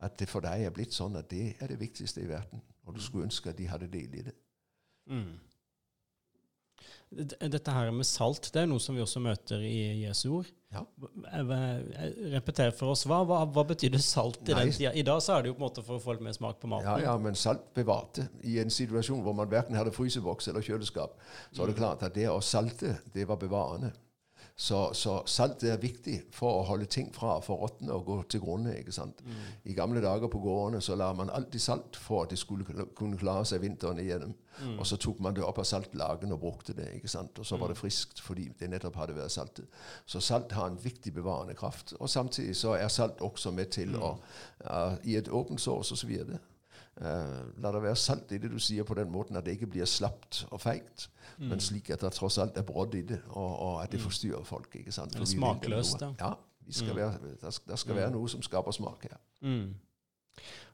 At 0.00 0.18
det 0.18 0.28
for 0.28 0.40
deg 0.40 0.62
er 0.64 0.70
blitt 0.70 0.92
sånn 0.94 1.16
at 1.16 1.30
det 1.30 1.54
er 1.60 1.66
det 1.66 1.80
viktigste 1.80 2.20
i 2.20 2.28
verden. 2.28 2.60
Og 2.84 2.94
du 2.94 3.00
skulle 3.00 3.24
ønske 3.24 3.50
at 3.50 3.58
de 3.58 3.66
hadde 3.68 3.86
del 3.92 4.14
i 4.14 4.22
det. 4.22 4.34
Mm. 5.06 5.38
Dette 7.16 7.70
her 7.72 7.90
med 7.94 8.04
salt, 8.04 8.48
det 8.52 8.62
er 8.64 8.66
noe 8.66 8.82
som 8.82 8.96
vi 8.98 9.00
også 9.04 9.20
møter 9.22 9.62
i 9.62 10.02
Jesu 10.02 10.26
ord. 10.40 10.48
Ja. 10.74 10.82
Jeg- 11.32 11.46
jeg- 11.46 12.32
Repeter 12.32 12.70
for 12.72 12.90
oss, 12.90 13.04
hva, 13.06 13.20
hva, 13.24 13.44
hva 13.46 13.64
betyr 13.64 13.92
det 13.92 14.02
salt 14.02 14.40
i 14.48 14.52
Nei. 14.52 14.64
den 14.64 14.72
tida? 14.72 14.92
I 14.94 15.02
dag 15.02 15.20
så 15.22 15.36
er 15.38 15.42
det 15.42 15.48
jo 15.52 15.54
på 15.54 15.62
en 15.62 15.68
måte 15.70 15.84
for 15.86 15.96
å 15.98 16.02
få 16.02 16.12
litt 16.16 16.22
mer 16.26 16.32
smak 16.32 16.58
på 16.60 16.68
maten. 16.68 16.84
Ja, 16.84 17.12
ja, 17.12 17.16
men 17.16 17.34
salt 17.34 17.72
bevarte. 17.74 18.28
I 18.44 18.58
en 18.60 18.68
situasjon 18.68 19.22
hvor 19.22 19.34
man 19.34 19.48
verken 19.48 19.76
hadde 19.78 19.92
fryseboks 19.94 20.48
eller 20.48 20.60
kjøleskap, 20.60 21.14
så 21.54 21.62
er 21.62 21.66
det 21.72 21.76
klart 21.76 22.02
at 22.02 22.12
det 22.14 22.26
å 22.28 22.42
salte, 22.42 22.98
det 23.14 23.26
var 23.28 23.36
bevarende. 23.36 23.92
Så, 24.56 24.78
så 24.96 25.18
salt 25.28 25.60
er 25.68 25.76
viktig 25.76 26.14
for 26.32 26.62
å 26.62 26.64
holde 26.64 26.86
ting 26.88 27.10
fra 27.12 27.34
å 27.36 27.42
forråtne 27.44 27.92
og 27.92 28.06
gå 28.06 28.14
til 28.32 28.40
grunne. 28.40 28.78
ikke 28.78 28.94
sant? 28.94 29.20
I 29.68 29.74
gamle 29.76 30.00
dager 30.00 30.30
på 30.32 30.40
gårdene 30.40 30.80
så 30.80 30.96
la 30.96 31.10
man 31.12 31.30
alltid 31.30 31.60
salt 31.60 31.98
for 32.00 32.24
at 32.24 32.32
det 32.32 32.38
skulle 32.40 32.64
kunne 32.96 33.20
klare 33.20 33.44
seg 33.44 33.60
vinteren 33.60 34.00
igjennom. 34.00 34.32
Og 34.78 34.86
så 34.88 34.96
tok 34.96 35.20
man 35.20 35.36
det 35.36 35.44
opp 35.44 35.60
av 35.60 35.68
saltlagen 35.68 36.32
og 36.32 36.40
brukte 36.40 36.72
det. 36.72 36.88
ikke 36.96 37.08
sant? 37.12 37.36
Og 37.38 37.46
så 37.46 37.60
var 37.60 37.68
det 37.68 37.76
friskt 37.76 38.20
fordi 38.24 38.48
det 38.58 38.70
nettopp 38.72 38.96
hadde 38.96 39.18
vært 39.18 39.36
saltet. 39.36 39.68
Så 40.06 40.24
salt 40.24 40.56
har 40.56 40.70
en 40.70 40.80
viktig 40.80 41.12
bevarende 41.12 41.54
kraft. 41.54 41.92
Og 42.00 42.08
samtidig 42.10 42.56
så 42.56 42.78
er 42.80 42.88
salt 42.88 43.20
også 43.20 43.52
med 43.52 43.76
til 43.76 43.96
å 43.96 44.16
uh, 44.16 44.96
I 45.04 45.20
et 45.20 45.28
åpent 45.28 45.60
sår 45.60 45.84
så 45.84 46.00
svir 46.00 46.24
det. 46.32 46.40
Eh, 47.00 47.42
la 47.60 47.72
det 47.72 47.82
være 47.82 47.96
salt 47.96 48.30
i 48.32 48.38
det 48.38 48.48
du 48.50 48.58
sier 48.58 48.84
på 48.88 48.94
den 48.96 49.10
måten 49.12 49.36
at 49.36 49.44
det 49.44 49.52
ikke 49.58 49.66
blir 49.74 49.84
slapt 49.84 50.46
og 50.50 50.60
feigt, 50.60 51.08
Mm. 51.38 51.48
men 51.50 51.60
slik 51.60 51.90
at 51.90 52.00
det 52.00 52.12
tross 52.16 52.38
alt 52.38 52.56
er 52.56 52.62
brodd 52.62 52.94
i 52.94 53.02
det, 53.02 53.18
og, 53.28 53.58
og 53.60 53.82
at 53.82 53.90
det 53.92 54.00
forstyrrer 54.00 54.44
folk. 54.44 54.70
ikke 54.74 54.92
sant? 54.92 55.14
Eller 55.14 55.26
smakløst, 55.26 56.00
da. 56.00 56.12
ja. 56.20 56.32
Skal 56.70 56.94
Mm. 56.94 56.96
være, 56.96 57.52
skal, 57.52 57.72
det 57.72 57.78
skal 57.78 57.94
være 57.96 58.10
noe 58.10 58.28
som 58.28 58.42
skaper 58.42 58.72
smak 58.72 59.02
her. 59.02 59.18
Mm. 59.42 59.74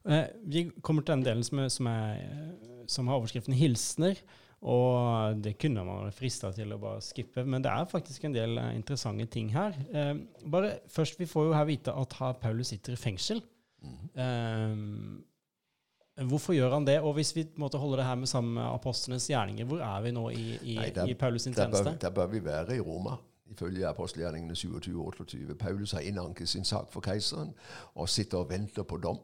Uh, 0.05 0.25
vi 0.47 0.71
kommer 0.83 1.02
til 1.02 1.14
den 1.17 1.25
delen 1.25 1.43
som, 1.45 1.59
er, 1.59 1.69
som, 1.69 1.87
er, 1.87 2.55
som 2.87 3.09
har 3.09 3.14
overskriften 3.19 3.55
'hilsener'. 3.55 4.23
Og 4.62 5.43
det 5.43 5.59
kunne 5.59 5.85
man 5.85 6.05
være 6.05 6.12
frista 6.12 6.52
til 6.52 6.71
å 6.73 6.79
bare 6.79 7.00
skippe, 7.02 7.45
men 7.45 7.62
det 7.62 7.71
er 7.73 7.85
faktisk 7.85 8.25
en 8.25 8.33
del 8.35 8.59
eh, 8.59 8.76
interessante 8.76 9.26
ting 9.26 9.50
her. 9.52 9.73
Eh, 9.93 10.14
bare 10.50 10.79
først, 10.88 11.19
Vi 11.19 11.26
får 11.26 11.45
jo 11.49 11.52
her 11.52 11.64
vite 11.64 11.91
at 11.93 12.12
her 12.12 12.33
Paulus 12.33 12.67
sitter 12.69 12.93
i 12.93 12.97
fengsel. 12.97 13.43
Eh, 14.17 14.76
hvorfor 16.16 16.52
gjør 16.52 16.73
han 16.75 16.87
det? 16.87 17.00
Og 17.00 17.14
hvis 17.14 17.37
vi 17.37 17.47
måte, 17.57 17.78
holder 17.78 17.97
det 17.97 18.07
her 18.07 18.14
med 18.14 18.26
sammen 18.26 18.54
med 18.54 18.62
apostlenes 18.62 19.26
gjerninger, 19.28 19.64
hvor 19.64 19.78
er 19.78 20.00
vi 20.02 20.11
nå 20.11 20.28
i, 20.28 20.59
i, 20.62 20.75
Nei, 20.76 20.90
der- 20.90 21.07
i 21.07 21.14
Paulus 21.14 21.42
sin 21.42 21.52
Der 21.52 21.69
bør, 21.71 21.76
tjeneste? 21.83 22.07
der 22.07 22.11
bør 22.11 22.26
vi 22.26 22.45
være 22.45 22.76
i 22.76 22.81
Roma, 22.81 23.11
ifølge 23.50 23.87
apostelgjerningene 23.87 24.54
27-28. 24.54 25.54
Paulus 25.54 25.92
har 25.92 26.00
innanket 26.00 26.49
sin 26.49 26.64
sak 26.64 26.92
for 26.92 27.00
keiseren 27.00 27.54
og 27.95 28.09
sitter 28.09 28.38
og 28.38 28.50
venter 28.50 28.83
på 28.83 28.97
dom. 28.97 29.19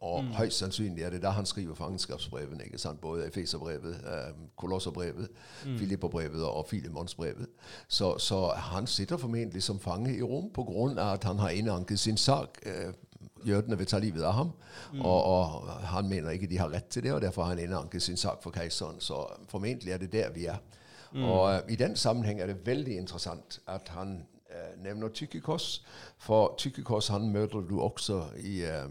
Og 0.00 0.24
Mm. 0.24 0.30
høyst 0.30 0.58
sannsynlig 0.58 1.02
er 1.02 1.10
det 1.10 1.22
da 1.22 1.30
han 1.30 1.46
skriver 1.46 1.74
fangenskapsbrevene. 1.74 2.64
ikke 2.64 2.78
sant? 2.78 3.00
Både 3.00 3.26
Efeserbrevet, 3.26 3.94
eh, 3.94 4.32
Kolosserbrevet, 4.56 5.28
Mm. 5.66 5.78
Filipperbrevet 5.78 6.44
og 6.44 6.66
Filemonsbrevet. 6.66 7.46
Så, 7.88 8.18
så 8.18 8.48
han 8.56 8.86
sitter 8.86 9.16
formentlig 9.16 9.62
som 9.62 9.78
fange 9.78 10.16
i 10.18 10.22
Rom 10.22 10.98
av 10.98 11.12
at 11.14 11.24
han 11.24 11.38
har 11.38 11.48
innanket 11.50 11.98
sin 11.98 12.16
sak. 12.16 12.58
Eh, 12.62 12.92
Jødene 13.46 13.78
vil 13.78 13.86
ta 13.86 13.98
livet 13.98 14.22
av 14.24 14.32
ham, 14.32 14.50
Mm. 14.92 15.00
og, 15.04 15.24
og 15.24 15.68
han 15.70 16.08
mener 16.08 16.30
ikke 16.30 16.46
de 16.46 16.58
har 16.58 16.68
rett 16.72 16.86
til 16.90 17.02
det, 17.02 17.12
og 17.12 17.20
derfor 17.22 17.42
har 17.42 17.48
han 17.48 17.58
innanket 17.58 18.02
sin 18.02 18.16
sak 18.16 18.42
for 18.42 18.50
keiseren. 18.50 19.00
Så 19.00 19.26
formentlig 19.48 19.92
er 19.92 19.98
det 19.98 20.12
der 20.12 20.30
vi 20.30 20.46
er. 20.46 20.56
Mm. 21.12 21.24
Og 21.24 21.54
eh, 21.54 21.60
I 21.68 21.76
den 21.76 21.96
sammenheng 21.96 22.40
er 22.40 22.46
det 22.46 22.66
veldig 22.66 22.96
interessant 22.96 23.60
at 23.66 23.88
han 23.88 24.22
eh, 24.50 24.82
nevner 24.84 25.08
Tykkikos, 25.08 25.84
for 26.18 26.54
Tykkikos 26.58 27.08
han 27.08 27.32
møter 27.32 27.60
du 27.60 27.80
også 27.80 28.22
i 28.36 28.62
eh, 28.64 28.84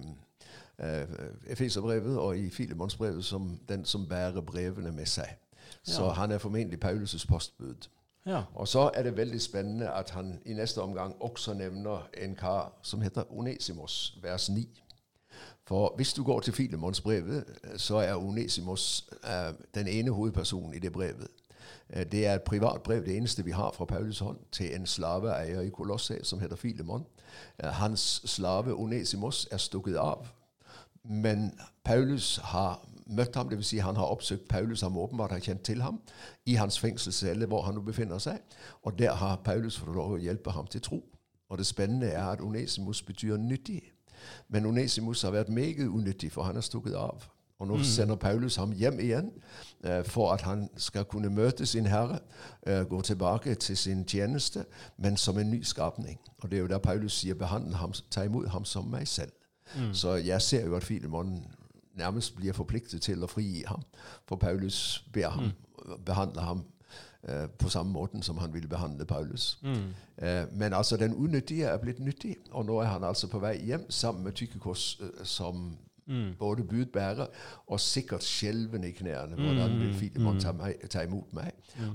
eh, 0.79 1.08
Efeserbrevet 1.48 2.17
og 2.17 2.38
i 2.38 2.50
Filemonsbrevet 2.50 3.25
som 3.25 3.60
den 3.70 3.86
som 3.86 4.08
bærer 4.08 4.41
brevene 4.41 4.91
med 4.91 5.06
seg. 5.06 5.36
Så 5.84 6.03
Ja. 6.03 6.10
han 6.12 6.32
er 6.32 6.38
formentlig 6.38 6.79
Paulus' 6.86 7.27
postbud. 7.27 7.88
Ja. 8.27 8.41
Og 8.55 8.67
så 8.67 8.91
er 8.93 9.03
det 9.03 9.17
veldig 9.17 9.41
spennende 9.41 9.91
at 9.91 10.10
han 10.10 10.41
i 10.46 10.53
neste 10.53 10.81
omgang 10.81 11.15
også 11.19 11.53
nevner 11.53 12.10
en 12.17 12.36
kar 12.36 12.74
som 12.81 13.01
heter 13.01 13.24
Onesimos, 13.38 14.17
vers 14.22 14.50
9. 14.50 14.84
For 15.67 15.93
hvis 15.96 16.13
du 16.13 16.24
går 16.24 16.39
til 16.39 16.53
Filemons 16.53 17.01
brevet, 17.01 17.46
så 17.77 17.96
er 17.96 18.15
Onesimos 18.15 19.10
eh, 19.24 19.53
den 19.75 19.88
ene 19.88 20.12
hovedpersonen 20.12 20.74
i 20.74 20.79
det 20.79 20.91
brevet. 20.91 21.27
Eh, 21.89 22.05
det 22.12 22.27
er 22.27 22.34
et 22.34 22.41
privat 22.41 22.81
brev, 22.81 23.05
det 23.05 23.17
eneste 23.17 23.46
vi 23.46 23.51
har 23.51 23.72
fra 23.72 23.86
Paulus 23.86 24.19
hånd, 24.19 24.38
til 24.51 24.75
en 24.75 24.86
slaveeier 24.86 25.62
i 25.62 25.69
Kolosse 25.69 26.19
som 26.24 26.39
heter 26.39 26.55
Filemon. 26.55 27.05
Eh, 27.63 27.69
hans 27.69 28.22
slave 28.25 28.75
Onesimos 28.75 29.48
er 29.51 29.57
stukket 29.57 29.96
av. 29.96 30.27
Men 31.10 31.52
Paulus 31.84 32.40
har 32.44 32.88
møtt 33.08 33.36
ham, 33.36 33.50
dvs. 33.50 33.66
Si 33.66 33.78
han 33.78 33.96
har 33.96 34.06
oppsøkt 34.06 34.48
Paulus, 34.48 34.82
han 34.82 34.96
åpenbart 34.96 35.32
har 35.32 35.40
kjent 35.40 35.62
til 35.62 35.82
ham, 35.82 36.02
i 36.46 36.54
hans 36.54 36.80
fengselscelle 36.80 37.46
hvor 37.46 37.62
han 37.62 37.76
nå 37.76 37.82
befinner 37.82 38.18
seg. 38.18 38.40
Og 38.84 39.00
der 39.00 39.14
har 39.14 39.42
Paulus 39.46 39.80
fått 39.80 39.96
lov 39.96 40.18
å 40.18 40.22
hjelpe 40.22 40.52
ham 40.52 40.68
til 40.68 40.82
tro. 40.82 41.04
Og 41.50 41.58
det 41.58 41.66
spennende 41.66 42.08
er 42.08 42.26
at 42.26 42.42
Onesimus 42.42 43.02
betyr 43.02 43.38
nyttig. 43.38 43.82
Men 44.50 44.66
Onesimus 44.66 45.22
har 45.22 45.32
vært 45.32 45.50
meget 45.50 45.88
unyttig, 45.88 46.32
for 46.32 46.44
han 46.44 46.58
er 46.58 46.66
stukket 46.66 46.96
av. 46.96 47.30
Og 47.60 47.68
nå 47.68 47.78
sender 47.84 48.16
Paulus 48.16 48.56
ham 48.56 48.72
hjem 48.72 49.00
igjen 49.00 49.32
eh, 49.84 50.04
for 50.06 50.34
at 50.34 50.42
han 50.42 50.68
skal 50.78 51.08
kunne 51.10 51.30
møte 51.30 51.66
sin 51.66 51.86
herre, 51.90 52.20
eh, 52.68 52.84
gå 52.90 53.02
tilbake 53.02 53.56
til 53.56 53.78
sin 53.78 54.06
tjeneste, 54.06 54.66
men 54.98 55.18
som 55.18 55.38
en 55.38 55.50
ny 55.50 55.64
skapning. 55.64 56.20
Og 56.38 56.52
det 56.52 56.58
er 56.58 56.62
jo 56.62 56.68
der 56.68 56.78
Paulus 56.78 57.14
sier 57.14 57.34
'behandle 57.34 57.76
ham, 57.76 57.94
ta 58.12 58.22
imot 58.22 58.50
ham 58.50 58.66
som 58.66 58.86
meg 58.86 59.08
selv'. 59.08 59.37
Så 59.93 60.15
jeg 60.15 60.41
ser 60.41 60.65
jo 60.65 60.75
at 60.75 60.83
Filemon 60.83 61.45
nærmest 61.97 62.36
blir 62.36 62.53
forpliktet 62.53 63.01
til 63.01 63.24
å 63.24 63.27
frigi 63.27 63.63
ham. 63.67 63.81
For 64.27 64.36
Paulus 64.36 65.03
ber 65.13 65.29
ham 65.29 65.51
behandle 66.05 66.41
ham 66.41 66.63
eh, 67.24 67.47
på 67.59 67.69
samme 67.69 67.91
måten 67.91 68.24
som 68.24 68.38
han 68.38 68.53
ville 68.53 68.67
behandle 68.67 69.05
Paulus. 69.05 69.59
Eh, 70.17 70.43
men 70.53 70.74
altså 70.74 70.97
den 70.97 71.13
unyttige 71.13 71.65
er 71.65 71.77
blitt 71.77 72.00
nyttig, 72.00 72.36
og 72.51 72.65
nå 72.65 72.79
er 72.79 72.86
han 72.86 73.03
altså 73.03 73.27
på 73.27 73.39
vei 73.39 73.57
hjem 73.65 73.89
sammen 73.91 74.24
med 74.24 74.31
Tykkikos 74.31 75.00
eh, 75.01 75.25
som 75.25 75.77
både 76.39 76.63
budbærer 76.63 77.27
og 77.67 77.79
sikkert 77.79 78.24
skjelven 78.24 78.83
i 78.83 78.91
knærne. 78.91 79.36
Hvordan 79.36 79.79
vil 79.79 79.93
Filemon 79.93 80.39
ta, 80.39 80.53
meg, 80.55 80.79
ta 80.89 81.03
imot 81.03 81.33
meg? 81.33 81.51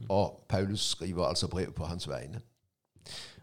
Og 0.08 0.44
Paulus 0.48 0.80
skriver 0.80 1.24
altså 1.24 1.48
brev 1.48 1.72
på 1.72 1.84
hans 1.84 2.08
vegne. 2.08 2.40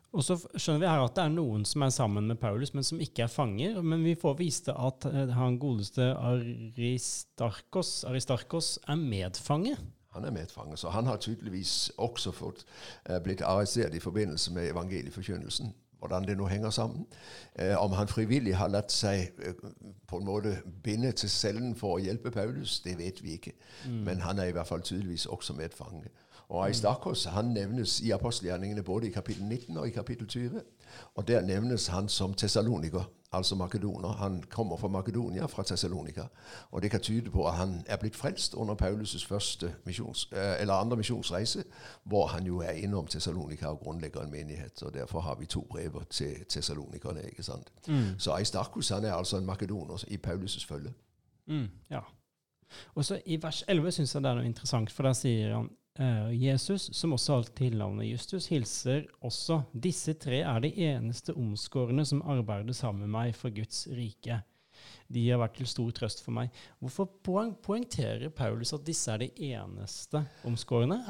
Og 0.09 0.25
så 0.25 0.39
skjønner 0.57 0.81
vi 0.81 0.89
her 0.89 1.03
at 1.03 1.17
det 1.17 1.23
er 1.27 1.33
noen 1.35 1.65
som 1.69 1.83
er 1.85 1.93
sammen 1.93 2.29
med 2.31 2.39
Paulus, 2.41 2.71
men 2.73 2.85
som 2.85 3.01
ikke 3.03 3.27
er 3.27 3.31
fanger. 3.31 3.77
Men 3.85 4.01
vi 4.05 4.15
får 4.17 4.39
vite 4.39 4.73
at 4.73 5.05
eh, 5.05 5.33
han 5.37 5.59
godeste 5.61 6.11
Aristarkos, 6.17 8.03
Aristarkos 8.09 8.77
er 8.89 8.97
medfange. 8.97 9.75
Han 10.15 10.25
er 10.25 10.33
medfange, 10.33 10.77
så 10.77 10.89
han 10.89 11.05
har 11.05 11.21
tydeligvis 11.21 11.91
også 12.01 12.33
fått, 12.33 12.65
eh, 13.05 13.19
blitt 13.21 13.45
arrestert 13.45 13.93
i 13.93 14.01
forbindelse 14.01 14.53
med 14.53 14.71
evangelieforkynnelsen. 14.71 15.75
Hvordan 15.99 16.25
det 16.25 16.37
nå 16.39 16.45
henger 16.47 16.69
sammen. 16.71 17.05
Eh, 17.59 17.75
om 17.77 17.91
han 17.91 18.07
frivillig 18.07 18.55
har 18.55 18.71
latt 18.71 18.91
seg 18.91 19.35
på 20.07 20.17
en 20.17 20.25
måte 20.25 20.55
binde 20.83 21.11
til 21.11 21.29
cellen 21.29 21.75
for 21.75 21.97
å 21.97 22.01
hjelpe 22.01 22.31
Paulus, 22.31 22.79
det 22.79 22.97
vet 22.97 23.19
vi 23.23 23.35
ikke. 23.35 23.51
Men 24.07 24.23
han 24.23 24.39
er 24.39 24.49
i 24.49 24.55
hvert 24.55 24.67
fall 24.67 24.81
tydeligvis 24.81 25.25
også 25.25 25.53
medfange. 25.59 26.07
Og 26.49 26.65
Aistakos 26.65 27.25
han 27.25 27.45
nevnes 27.45 28.01
i 28.01 28.11
apostelgjerningene 28.11 28.83
både 28.83 29.07
i 29.07 29.11
kapittel 29.11 29.43
19 29.43 29.77
og 29.77 29.87
i 29.87 29.91
kapittel 29.91 30.27
20. 30.27 30.61
Og 31.15 31.27
der 31.27 31.41
nevnes 31.41 31.87
han 31.87 32.09
som 32.09 32.33
tessaloniker, 32.33 33.03
altså 33.31 33.55
makedoner. 33.55 34.09
Han 34.09 34.43
kommer 34.43 34.77
fra 34.77 34.87
Makedonia, 34.87 35.45
fra 35.45 35.63
Tessalonika. 35.63 36.23
Og 36.71 36.81
det 36.81 36.91
kan 36.91 36.99
tyde 36.99 37.29
på 37.31 37.47
at 37.47 37.53
han 37.53 37.83
er 37.87 37.97
blitt 37.97 38.15
frelst 38.15 38.53
under 38.53 38.75
Paulus' 38.75 39.27
første 39.27 39.73
missions, 39.85 40.29
eh, 40.31 40.61
eller 40.61 40.73
andre 40.73 40.97
misjonsreise, 40.97 41.63
hvor 42.03 42.27
han 42.27 42.45
jo 42.45 42.59
er 42.59 42.71
innom 42.71 43.07
Tessalonika 43.07 43.67
og 43.67 43.79
grunnlegger 43.79 44.21
en 44.21 44.31
menighet. 44.31 44.83
og 44.83 44.93
Derfor 44.93 45.19
har 45.19 45.35
vi 45.35 45.45
to 45.45 45.67
brever 45.69 46.03
til 46.09 46.45
tessalonikerne. 46.49 47.21
ikke 47.21 47.43
sant? 47.43 47.71
Mm. 47.87 48.19
Så 48.19 48.31
Aistakos 48.31 48.89
han 48.89 49.05
er 49.05 49.13
altså 49.13 49.37
en 49.37 49.45
makedoner 49.45 50.03
i 50.07 50.17
Paulus' 50.27 50.67
følge. 50.67 50.93
Mm, 51.47 51.69
ja. 51.89 51.99
Og 52.95 53.05
så 53.05 53.21
I 53.25 53.43
vers 53.43 53.63
11 53.67 53.91
syns 53.91 54.15
jeg 54.15 54.23
det 54.23 54.29
er 54.29 54.35
noe 54.35 54.45
interessant, 54.45 54.91
for 54.91 55.03
der 55.03 55.13
sier 55.13 55.55
han 55.55 55.69
Jesus, 56.31 56.89
som 56.95 57.11
også 57.13 57.33
har 57.35 57.49
tilnavnet 57.57 58.07
Justus, 58.07 58.47
hilser 58.47 59.03
også. 59.25 59.61
Disse 59.73 60.13
tre 60.15 60.39
er 60.47 60.61
de 60.63 60.71
eneste 60.87 61.35
omskårne 61.35 62.05
som 62.07 62.21
arbeider 62.23 62.73
sammen 62.77 63.03
med 63.03 63.15
meg 63.17 63.35
for 63.35 63.51
Guds 63.51 63.83
rike. 63.91 64.39
De 65.11 65.23
har 65.27 65.41
vært 65.41 65.57
til 65.57 65.67
stor 65.67 65.89
trøst 65.97 66.21
for 66.23 66.31
meg. 66.37 66.53
Hvorfor 66.79 67.09
poeng 67.25 67.51
poengterer 67.65 68.29
Paulus 68.31 68.71
at 68.77 68.85
disse 68.87 69.11
er 69.11 69.23
de 69.23 69.29
eneste 69.49 70.21
omskårne? 70.47 71.01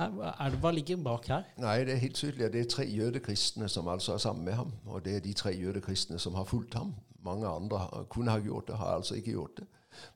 Hva 0.57 0.71
ligger 0.73 1.01
bak 1.03 1.27
her? 1.29 1.45
Nei, 1.59 1.83
Det 1.83 1.93
er 1.93 2.03
helt 2.05 2.15
tydelig 2.15 2.47
at 2.47 2.55
det 2.55 2.63
er 2.63 2.71
tre 2.73 2.87
jødekristne 2.87 3.69
som 3.69 3.87
altså 3.91 4.15
er 4.15 4.23
sammen 4.23 4.45
med 4.45 4.57
ham. 4.57 4.71
Og 4.87 5.03
det 5.05 5.17
er 5.17 5.25
de 5.25 5.33
tre 5.33 5.53
jødekristne 5.53 6.19
som 6.19 6.33
har 6.39 6.47
fulgt 6.49 6.79
ham. 6.79 6.95
Mange 7.21 7.47
andre 7.47 8.05
kunne 8.09 8.31
ha 8.31 8.39
gjort 8.39 8.67
det, 8.71 8.79
har 8.79 8.95
altså 8.95 9.19
ikke 9.19 9.35
gjort 9.35 9.59
det. 9.59 9.67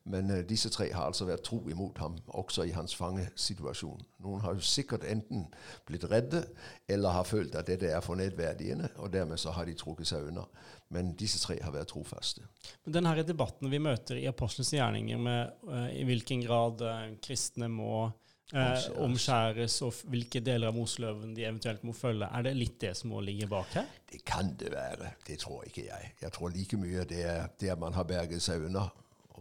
Men 0.10 0.32
uh, 0.32 0.40
disse 0.48 0.72
tre 0.74 0.90
har 0.94 1.10
altså 1.10 1.28
vært 1.30 1.46
tro 1.48 1.60
imot 1.70 2.00
ham, 2.04 2.18
også 2.28 2.66
i 2.68 2.74
hans 2.76 2.96
fangesituasjon. 2.96 4.02
Noen 4.24 4.44
har 4.46 4.58
jo 4.58 4.66
sikkert 4.66 5.06
enten 5.10 5.46
blitt 5.88 6.08
redde 6.12 6.46
eller 6.88 7.16
har 7.18 7.28
følt 7.28 7.56
at 7.60 7.70
dette 7.72 7.92
er 7.92 8.04
for 8.04 8.20
nedverdigende, 8.20 8.92
og 8.98 9.14
dermed 9.14 9.42
så 9.42 9.56
har 9.56 9.68
de 9.70 9.78
trukket 9.78 10.12
seg 10.12 10.32
unna. 10.32 10.48
Men 10.94 11.14
disse 11.18 11.40
tre 11.42 11.58
har 11.64 11.74
vært 11.74 11.94
trofaste. 11.94 12.44
Men 12.86 13.00
denne 13.00 13.16
debatten 13.26 13.72
vi 13.72 13.82
møter 13.82 14.20
i 14.20 14.28
apostelens 14.30 14.74
gjerninger 14.76 15.22
med 15.22 15.70
uh, 15.70 15.88
i 15.94 16.04
hvilken 16.08 16.44
grad 16.46 16.84
uh, 16.86 17.08
kristne 17.24 17.72
må 17.72 18.12
Eh, 18.54 18.84
omskjæres, 19.02 19.80
og 19.82 19.96
hvilke 20.14 20.38
deler 20.46 20.70
av 20.70 20.76
Moseløven 20.78 21.32
de 21.34 21.46
eventuelt 21.48 21.82
må 21.88 21.94
følge. 21.98 22.28
Er 22.28 22.44
det 22.46 22.52
litt 22.54 22.76
det 22.84 22.92
som 23.00 23.10
må 23.10 23.22
ligge 23.26 23.48
bak 23.50 23.72
her? 23.74 23.88
Det 24.12 24.20
kan 24.30 24.52
det 24.60 24.70
være. 24.74 25.16
Det 25.26 25.40
tror 25.42 25.64
ikke 25.66 25.88
jeg. 25.88 26.12
Jeg 26.22 26.36
tror 26.36 26.54
like 26.54 26.78
mye 26.78 27.06
det 27.10 27.24
er 27.26 27.48
det 27.60 27.74
man 27.82 27.98
har 27.98 28.06
berget 28.06 28.44
seg 28.46 28.68
unna 28.68 28.86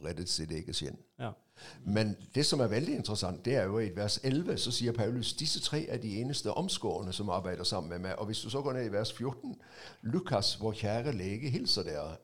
reddet 0.05 0.29
sitt 0.29 0.51
eget 0.51 0.77
skinn. 0.77 0.99
Ja. 1.21 1.31
Men 1.85 2.17
det 2.35 2.47
som 2.47 2.61
er 2.61 2.67
veldig 2.67 2.95
interessant, 2.95 3.45
det 3.45 3.57
er 3.57 3.65
jo 3.65 3.79
i 3.79 3.91
vers 3.97 4.21
11 4.25 4.57
så 4.59 4.71
sier 4.71 4.93
Paulus 4.93 5.33
disse 5.39 5.61
tre 5.61 5.85
er 5.87 5.97
de 6.03 6.21
eneste 6.21 6.51
omskårne 6.51 7.13
som 7.13 7.31
arbeider 7.31 7.65
sammen 7.65 7.91
med 7.91 7.99
meg. 7.99 8.15
Og 8.19 8.27
hvis 8.27 8.41
du 8.41 8.51
så 8.51 8.63
går 8.63 8.73
ned 8.73 8.87
i 8.87 8.93
vers 8.93 9.13
14 9.13 9.57
Lukas, 10.03 10.61
vår 10.61 10.73
kjære 10.73 11.13
lege, 11.13 11.51
hilser 11.51 11.83
dere. 11.83 12.17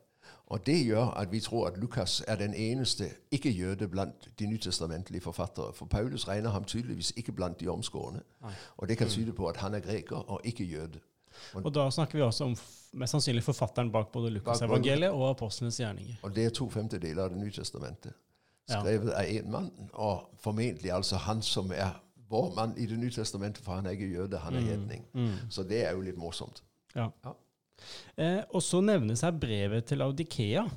Og 0.49 0.65
Det 0.65 0.85
gjør 0.85 1.05
at 1.05 1.31
vi 1.31 1.39
tror 1.39 1.67
at 1.67 1.77
Lukas 1.77 2.23
er 2.27 2.35
den 2.35 2.53
eneste 2.53 3.09
ikke-jøde 3.31 3.87
blant 3.87 4.29
de 4.39 4.45
nytestamentlige 4.45 5.21
forfattere. 5.21 5.73
For 5.73 5.85
Paulus 5.85 6.27
regner 6.27 6.49
ham 6.49 6.63
tydeligvis 6.63 7.13
ikke 7.15 7.31
blant 7.31 7.59
de 7.59 7.67
omskårne. 7.67 8.21
Og 8.77 8.89
det 8.89 8.97
kan 8.97 9.07
mm. 9.07 9.11
tyde 9.11 9.33
på 9.33 9.47
at 9.47 9.57
han 9.57 9.73
er 9.73 9.79
greker 9.79 10.15
og 10.15 10.41
ikke 10.43 10.63
jøde. 10.63 10.99
Og, 11.59 11.71
da 11.73 11.87
snakker 11.93 12.19
vi 12.19 12.25
også 12.25 12.49
om 12.49 12.55
mest 12.99 13.15
sannsynlig 13.15 13.43
forfatteren 13.45 13.91
bak 13.93 14.11
både 14.13 14.31
Lukas-evangeliet 14.37 15.13
og 15.13 15.29
apostlenes 15.31 15.79
gjerninger. 15.81 16.19
Og 16.25 16.33
det 16.35 16.47
er 16.49 16.55
to 16.55 16.69
femtedeler 16.73 17.25
av 17.27 17.33
Det 17.33 17.41
nye 17.41 17.53
testamentet. 17.53 18.17
Skrevet 18.69 19.13
av 19.17 19.25
én 19.25 19.49
mann, 19.49 19.69
og 19.93 20.29
formentlig 20.41 20.91
altså 20.93 21.17
han 21.25 21.41
som 21.45 21.71
er 21.73 21.95
vår 22.29 22.51
mann 22.55 22.75
i 22.77 22.85
Det 22.85 22.97
nye 23.01 23.13
testamentet, 23.13 23.63
for 23.65 23.79
han 23.79 23.89
er 23.89 23.97
ikke 23.97 24.11
jøde, 24.11 24.37
han 24.37 24.57
er 24.57 24.65
hedning. 24.65 25.05
Mm. 25.13 25.29
Mm. 25.29 25.37
Så 25.49 25.65
det 25.65 25.83
er 25.87 25.95
jo 25.97 26.03
litt 26.05 26.17
morsomt. 26.17 26.61
Ja. 26.95 27.09
ja. 27.25 27.33
Eh, 28.17 28.43
og 28.53 28.61
så 28.65 28.81
nevnes 28.83 29.23
her 29.25 29.33
brevet 29.33 29.87
til 29.89 30.01
Audikea 30.05 30.67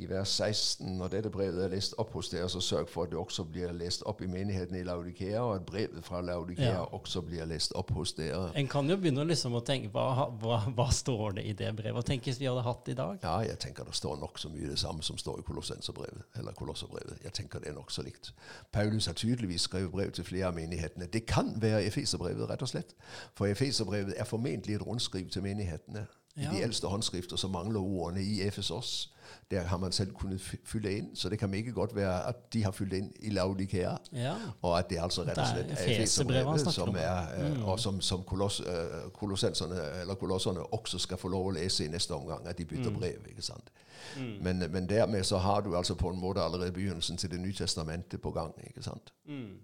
i 0.00 0.08
vers 0.08 0.28
16. 0.28 0.96
Når 0.98 1.12
dette 1.12 1.30
brevet 1.30 1.64
er 1.64 1.72
lest 1.74 1.94
opp 2.00 2.14
hos 2.16 2.30
dere, 2.32 2.48
så 2.48 2.60
sørg 2.64 2.88
for 2.88 3.04
at 3.04 3.12
det 3.12 3.18
også 3.20 3.44
blir 3.44 3.72
lest 3.76 4.02
opp 4.08 4.22
i 4.24 4.28
menigheten 4.30 4.78
i 4.78 4.82
Laudikea, 4.86 5.40
og 5.42 5.54
at 5.54 5.66
brevet 5.68 6.04
fra 6.04 6.20
Laudikea 6.24 6.72
ja. 6.72 6.84
også 6.96 7.22
blir 7.26 7.44
lest 7.48 7.74
opp 7.78 7.92
hos 7.96 8.12
dere. 8.18 8.50
En 8.58 8.68
kan 8.70 8.88
jo 8.90 8.96
begynne 9.00 9.24
liksom 9.28 9.56
å 9.58 9.62
tenke 9.66 9.90
hva, 9.94 10.28
hva, 10.40 10.60
hva, 10.76 10.88
står 10.94 11.38
det 11.38 11.46
i 11.50 11.54
det 11.56 11.72
brevet? 11.76 11.96
Hva 11.98 12.04
tenkes 12.06 12.40
vi 12.40 12.48
hadde 12.48 12.64
hatt 12.66 12.88
i 12.92 12.96
dag? 12.98 13.18
Ja, 13.24 13.36
jeg 13.46 13.58
tenker 13.62 13.88
det 13.88 13.96
står 13.98 14.20
nokså 14.22 14.52
mye 14.54 14.70
det 14.72 14.78
samme 14.80 15.04
som 15.06 15.18
står 15.20 15.42
i 15.42 15.46
Kolossenserbrevet, 15.48 16.24
eller 16.40 16.56
Kolosserbrevet. 16.56 17.20
Jeg 17.24 17.36
tenker 17.36 17.62
det 17.62 17.72
er 17.72 17.76
nokså 17.78 18.04
likt. 18.06 18.32
Paulus 18.72 19.10
har 19.10 19.18
tydeligvis 19.18 19.68
skrevet 19.68 19.92
brev 19.92 20.14
til 20.16 20.24
flere 20.24 20.48
av 20.50 20.56
menighetene. 20.56 21.10
Det 21.10 21.26
kan 21.28 21.52
være 21.60 21.84
Efeserbrevet, 21.90 22.48
rett 22.50 22.64
og 22.64 22.72
slett. 22.72 22.96
For 23.36 23.50
Efeserbrevet 23.50 24.16
er 24.16 24.28
formentlig 24.28 24.78
et 24.78 24.86
rundskriv 24.86 25.28
til 25.30 25.44
menighetene. 25.44 26.06
I 26.36 26.42
ja. 26.42 26.50
de 26.50 26.62
eldste 26.62 26.86
håndskrifter 26.86 27.36
så 27.36 27.48
mangler 27.48 27.80
ordene 27.80 28.22
i 28.22 28.42
Efesos. 28.46 29.12
Der 29.50 29.64
har 29.66 29.76
man 29.78 29.92
selv 29.92 30.12
kunnet 30.14 30.40
fylle 30.64 30.92
inn, 30.96 31.16
så 31.16 31.28
det 31.28 31.38
kan 31.38 31.54
ikke 31.54 31.72
godt 31.72 31.94
være 31.96 32.26
at 32.28 32.36
de 32.52 32.62
har 32.64 32.70
fylt 32.70 32.92
inn 32.92 33.08
i 33.22 33.30
Laudikea, 33.34 33.96
ja. 34.12 34.34
og 34.62 34.78
at 34.78 34.90
det 34.90 34.98
altså 35.02 35.24
rett 35.26 35.38
og 35.38 35.46
slett 35.46 35.72
er 35.74 35.90
Efeserbrevet 35.94 36.66
som 36.70 36.94
er, 36.94 37.32
eh, 37.34 37.46
mm. 37.56 37.64
og 37.64 37.80
som, 37.80 38.00
som 38.00 38.22
koloss, 38.26 38.60
eller 38.60 40.14
kolosserne 40.14 40.62
også 40.74 40.98
skal 40.98 41.18
få 41.18 41.30
lov 41.34 41.50
å 41.50 41.54
lese 41.58 41.86
i 41.86 41.90
neste 41.90 42.14
omgang, 42.14 42.46
at 42.46 42.58
de 42.58 42.66
bytter 42.66 42.90
mm. 42.90 42.98
brev. 42.98 43.26
ikke 43.30 43.42
sant? 43.42 43.72
Mm. 44.18 44.36
Men, 44.42 44.64
men, 44.70 44.86
dermed 44.88 45.24
så 45.26 45.38
har 45.38 45.60
du 45.66 45.76
altså 45.76 45.94
på 45.94 46.10
en 46.10 46.20
måte 46.20 46.42
allerede 46.42 46.72
begynnelsen 46.72 47.16
til 47.16 47.30
Det 47.30 47.40
nye 47.40 47.54
testamentet 47.54 48.20
på 48.20 48.30
gang. 48.30 48.54
ikke 48.66 48.82
sant? 48.82 49.12
Mm. 49.26 49.58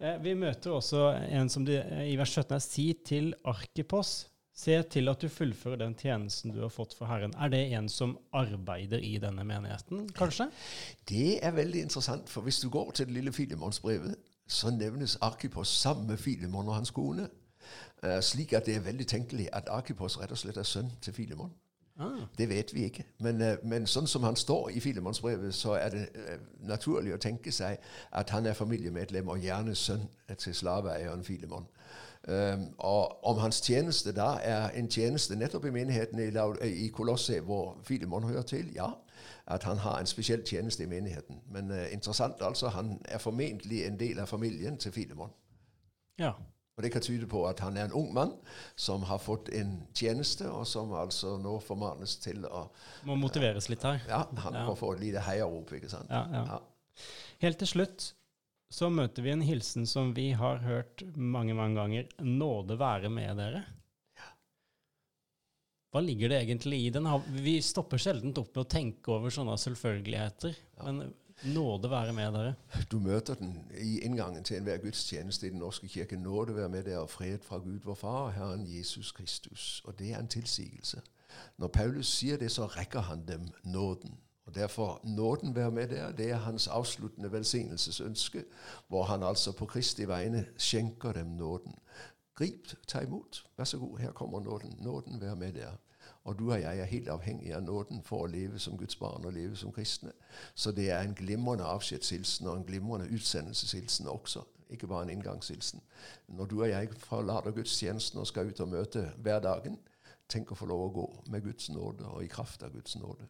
Eh, 0.00 0.22
vi 0.22 0.34
møter 0.34 0.70
også 0.70 1.10
en 1.30 1.48
som 1.48 1.66
de, 1.66 1.78
i 2.06 2.16
vers 2.18 2.30
17 2.30 2.54
er 2.54 2.62
si 2.62 2.86
til 3.06 3.34
Arkipos 3.44 4.28
Se 4.54 4.76
til 4.86 5.10
at 5.10 5.22
du 5.22 5.28
fullfører 5.28 5.80
den 5.80 5.96
tjenesten 5.98 6.52
du 6.54 6.60
har 6.62 6.70
fått 6.70 6.94
for 6.94 7.10
Herren. 7.10 7.34
Er 7.42 7.50
det 7.50 7.64
en 7.74 7.88
som 7.90 8.18
arbeider 8.32 9.02
i 9.02 9.16
denne 9.18 9.42
menigheten, 9.44 10.06
kanskje? 10.14 10.46
Det 11.08 11.40
er 11.42 11.56
veldig 11.56 11.80
interessant, 11.82 12.30
for 12.30 12.46
hvis 12.46 12.60
du 12.62 12.68
går 12.70 12.90
til 12.90 13.06
det 13.06 13.14
lille 13.14 13.32
Filemonsbrevet, 13.32 14.14
så 14.46 14.70
nevnes 14.70 15.18
Arkipos 15.20 15.68
sammen 15.68 16.06
med 16.06 16.16
Filemon 16.16 16.68
og 16.68 16.74
hans 16.74 16.90
kone. 16.90 17.28
Uh, 18.04 18.20
slik 18.20 18.52
at 18.52 18.66
det 18.66 18.76
er 18.76 18.80
veldig 18.80 19.06
tenkelig 19.06 19.48
at 19.52 19.68
Arkipos 19.68 20.20
rett 20.20 20.30
og 20.30 20.38
slett 20.38 20.56
er 20.56 20.68
sønn 20.68 20.92
til 21.02 21.14
Filemon. 21.14 21.50
Ah. 21.98 22.26
Det 22.38 22.48
vet 22.48 22.74
vi 22.74 22.84
ikke. 22.84 23.04
Men, 23.18 23.42
uh, 23.42 23.56
men, 23.64 23.86
sånn 23.86 24.06
som 24.06 24.22
han 24.22 24.36
står 24.36 24.70
i 24.70 24.80
Filemonsbrevet, 24.80 25.54
så 25.54 25.74
er 25.80 25.88
det 25.94 26.04
uh, 26.14 26.38
naturlig 26.68 27.14
å 27.14 27.18
tenke 27.22 27.52
seg 27.52 27.80
at 28.12 28.30
han 28.30 28.46
er 28.46 28.54
familiemedlem 28.54 29.28
og 29.28 29.42
gjerne 29.42 29.74
sønn 29.74 30.06
til 30.36 30.54
slaveeieren 30.54 31.24
Filemon. 31.24 31.66
Um, 31.66 31.83
og 32.24 33.24
om 33.28 33.38
hans 33.38 33.60
tjeneste 33.60 34.12
da 34.16 34.38
er 34.40 34.70
en 34.78 34.88
tjeneste 34.88 35.36
nettopp 35.36 35.66
i 35.68 35.72
menigheten 35.74 36.22
i, 36.24 36.30
i 36.86 36.88
Kolosset, 36.88 37.42
hvor 37.44 37.76
Filemon 37.84 38.24
hører 38.24 38.42
til, 38.42 38.72
ja. 38.74 38.90
At 39.46 39.62
han 39.68 39.76
har 39.76 39.98
en 40.00 40.08
spesiell 40.08 40.40
tjeneste 40.46 40.82
i 40.82 40.88
menigheten. 40.88 41.42
Men 41.52 41.70
uh, 41.70 41.92
interessant, 41.92 42.40
altså. 42.40 42.68
Han 42.68 42.96
er 43.04 43.18
formentlig 43.18 43.84
en 43.86 44.00
del 44.00 44.18
av 44.18 44.26
familien 44.26 44.78
til 44.80 44.92
Filemon. 44.92 45.30
Ja. 46.18 46.32
Og 46.76 46.82
Det 46.82 46.92
kan 46.92 47.02
tyde 47.02 47.26
på 47.26 47.44
at 47.46 47.60
han 47.60 47.76
er 47.76 47.84
en 47.84 47.92
ung 47.92 48.14
mann 48.14 48.32
som 48.76 49.02
har 49.02 49.18
fått 49.18 49.48
en 49.52 49.76
tjeneste, 49.94 50.50
og 50.50 50.66
som 50.66 50.92
altså 50.92 51.36
nå 51.38 51.58
formanes 51.62 52.16
til 52.16 52.46
å 52.46 52.64
Må 53.06 53.14
motiveres 53.14 53.68
litt 53.68 53.84
her. 53.86 54.00
Ja, 54.08 54.24
han 54.42 54.58
ja. 54.58 54.64
får 54.66 54.80
få 54.80 54.92
et 54.96 55.04
lite 55.04 55.22
heiarop. 55.22 55.72
ikke 55.72 55.90
sant? 55.92 56.10
Ja, 56.10 56.24
ja. 56.32 56.44
ja. 56.50 57.04
Helt 57.44 57.58
til 57.58 57.68
slutt, 57.68 58.14
så 58.74 58.90
møter 58.90 59.22
vi 59.22 59.30
en 59.30 59.44
hilsen 59.44 59.86
som 59.86 60.10
vi 60.16 60.32
har 60.34 60.62
hørt 60.64 61.04
mange, 61.14 61.54
mange 61.54 61.78
ganger. 61.78 62.08
Nåde 62.26 62.78
være 62.80 63.10
med 63.12 63.38
dere. 63.38 63.62
Hva 65.94 66.00
ligger 66.02 66.32
det 66.32 66.40
egentlig 66.42 66.80
i 66.82 66.88
den? 66.90 67.06
Vi 67.38 67.60
stopper 67.62 68.02
sjelden 68.02 68.34
opp 68.34 68.50
med 68.50 68.64
å 68.64 68.72
tenke 68.72 69.12
over 69.14 69.30
sånne 69.30 69.54
selvfølgeligheter. 69.62 70.56
Ja. 70.74 70.88
Men 70.88 71.12
nåde 71.54 71.90
være 71.92 72.16
med 72.16 72.34
dere. 72.34 72.56
Du 72.90 72.98
møter 72.98 73.38
den 73.38 73.54
i 73.78 74.00
inngangen 74.02 74.42
til 74.42 74.58
enhver 74.58 74.82
gudstjeneste 74.82 75.46
i 75.46 75.52
Den 75.54 75.62
norske 75.62 75.86
kirke. 75.86 76.18
Nåde 76.18 76.58
være 76.58 76.72
med 76.72 76.88
dere 76.90 77.04
og 77.06 77.12
fred 77.14 77.46
fra 77.46 77.60
Gud 77.62 77.86
vår 77.86 78.00
Far 78.00 78.20
og 78.24 78.34
Herren 78.34 78.66
Jesus 78.66 79.14
Kristus. 79.14 79.84
Og 79.86 79.94
det 80.00 80.10
er 80.10 80.18
en 80.18 80.34
tilsigelse. 80.34 81.04
Når 81.62 81.70
Paulus 81.78 82.10
sier 82.10 82.42
det, 82.42 82.50
så 82.50 82.66
rekker 82.74 83.06
han 83.06 83.22
dem 83.30 83.46
nåden. 83.62 84.18
Og 84.46 84.54
Derfor 84.54 85.00
nåden 85.04 85.54
være 85.54 85.70
med 85.70 85.88
der. 85.88 86.12
Det 86.12 86.30
er 86.30 86.36
hans 86.36 86.66
avsluttende 86.68 87.32
velsignelsesønske, 87.32 88.44
hvor 88.88 89.04
han 89.04 89.22
altså 89.22 89.52
på 89.52 89.66
Kristi 89.66 90.08
vegne 90.08 90.46
skjenker 90.58 91.12
dem 91.12 91.26
nåden. 91.26 91.74
Grip, 92.34 92.68
ta 92.88 93.00
imot. 93.00 93.46
Vær 93.56 93.64
så 93.64 93.78
god, 93.78 93.98
her 93.98 94.12
kommer 94.12 94.40
nåden. 94.40 94.78
Nåden 94.80 95.20
være 95.20 95.36
med 95.36 95.52
der. 95.52 95.76
Og 96.24 96.38
du 96.38 96.52
og 96.52 96.60
jeg 96.60 96.78
er 96.78 96.84
helt 96.84 97.08
avhengig 97.08 97.54
av 97.54 97.62
nåden 97.62 98.02
for 98.02 98.24
å 98.24 98.28
leve 98.32 98.58
som 98.58 98.76
Guds 98.80 98.96
barn 98.96 99.24
og 99.24 99.32
leve 99.32 99.56
som 99.56 99.72
kristne. 99.72 100.12
Så 100.54 100.72
det 100.72 100.90
er 100.90 101.00
en 101.00 101.14
glimrende 101.14 101.64
avskjedshilsen 101.64 102.46
og 102.46 102.56
en 102.56 102.64
glimrende 102.64 103.08
utsendelseshilsen 103.12 104.08
også. 104.08 104.44
Ikke 104.70 104.86
bare 104.86 105.02
en 105.02 105.10
inngangshilsen. 105.10 105.80
Når 106.28 106.46
du 106.46 106.62
og 106.62 106.68
jeg 106.68 106.88
forlater 106.98 107.52
gudstjenesten 107.52 108.20
og 108.20 108.26
skal 108.26 108.48
ut 108.48 108.60
og 108.60 108.68
møte 108.68 109.10
hverdagen, 109.16 109.78
tenk 110.28 110.52
å 110.52 110.58
få 110.58 110.66
lov 110.66 110.86
å 110.86 110.92
gå 110.92 111.06
med 111.30 111.44
Guds 111.44 111.68
nåde 111.70 112.08
og 112.08 112.24
i 112.24 112.32
kraft 112.32 112.62
av 112.62 112.72
Guds 112.72 112.96
nåde. 112.96 113.28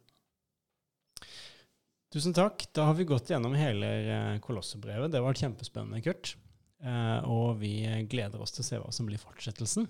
Tusen 2.15 2.31
takk. 2.31 2.63
Da 2.71 2.85
har 2.87 2.95
vi 2.95 3.03
gått 3.03 3.27
gjennom 3.29 3.51
hele 3.59 3.87
eh, 4.07 4.39
Kolossebrevet. 4.39 5.11
Det 5.11 5.19
var 5.19 5.35
kjempespennende, 5.35 5.99
Kurt. 5.99 6.37
Eh, 6.79 7.25
og 7.27 7.57
vi 7.59 7.83
gleder 8.07 8.39
oss 8.39 8.55
til 8.55 8.63
å 8.63 8.67
se 8.69 8.79
hva 8.79 8.91
som 8.95 9.09
blir 9.09 9.19
fortsettelsen. 9.19 9.89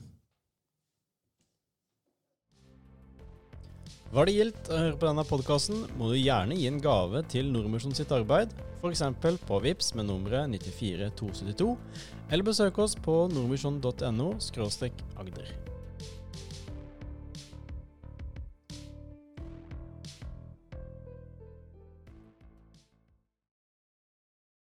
Var 4.16 4.26
det 4.26 4.34
gildt 4.34 4.72
å 4.72 4.80
høre 4.80 4.98
på 4.98 5.06
denne 5.06 5.28
podkasten, 5.28 5.86
må 6.00 6.10
du 6.10 6.18
gjerne 6.18 6.58
gi 6.58 6.66
en 6.70 6.82
gave 6.82 7.22
til 7.30 7.50
Nordmisjon 7.54 7.94
sitt 7.98 8.14
arbeid, 8.16 8.54
f.eks. 8.80 9.04
på 9.46 9.62
VIPS 9.68 9.94
med 10.00 10.10
nummeret 10.10 10.50
94272, 10.56 11.70
eller 12.32 12.48
besøk 12.48 12.82
oss 12.82 12.98
på 13.06 13.26
nordmisjon.no 13.36 14.32
agder. 15.20 15.75